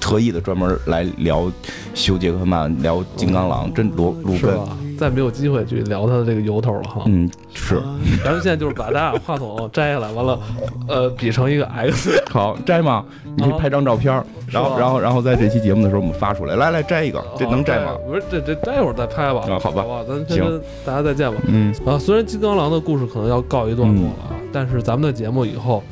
[0.07, 1.51] 特意的专门来聊
[1.93, 4.39] 修杰克曼、聊金刚狼，真卢卢根。
[4.39, 4.78] 是吧？
[4.97, 7.03] 再没有机会去聊他的这个由头了哈。
[7.07, 7.83] 嗯，是。
[8.24, 10.39] 咱们现在就是把咱俩话筒摘下来，完了，
[10.87, 12.23] 呃，比成一个 X。
[12.31, 13.05] 好，摘吗？
[13.37, 14.15] 你可以拍张照片，
[14.49, 16.55] 然后，然后，然后在这期节目的时候我们发出来。
[16.55, 17.97] 来来，摘一个，这能摘吗？
[18.07, 19.41] 不是，这这摘一会儿再拍吧。
[19.41, 21.41] 啊，好吧，好吧，咱先跟大家再见吧。
[21.49, 21.74] 嗯。
[21.85, 25.83] 啊，虽然金刚狼的故事可能要告一段落了，但是咱们的节目以后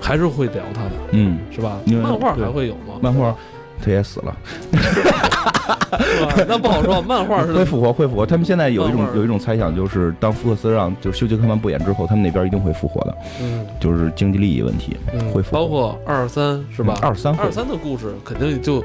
[0.00, 0.92] 还是会聊他的。
[1.12, 1.78] 嗯，是吧？
[1.86, 2.94] 漫画还会有吗？
[3.00, 3.34] 漫画。
[3.78, 4.34] 他也死了？
[6.48, 7.00] 那不好说。
[7.06, 8.24] 漫画是会复活，会复活。
[8.24, 13.14] 他们现在有一种有一种猜想，就是当福克斯让就是休杰克曼不演之后，他们那边一定会复活的。
[13.38, 14.96] 嗯，就是经济利益问题
[15.30, 15.58] 会复活。
[15.58, 16.98] 包括二三是吧？
[17.02, 18.82] 二三二三的故事肯定就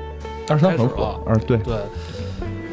[0.50, 1.18] 二三很火。
[1.26, 1.76] 二对对，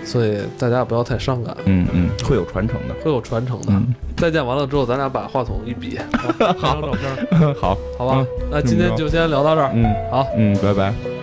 [0.09, 1.55] 所以大家不要太伤感。
[1.67, 3.73] 嗯嗯，会有传承的，会有传承的。
[4.17, 5.97] 再见完了之后，咱俩把话筒一比，
[6.39, 7.55] 拍张照片。
[7.55, 8.27] 好，好吧。
[8.51, 9.71] 那今天就先聊到这儿。
[9.75, 11.18] 嗯，好，嗯，拜拜。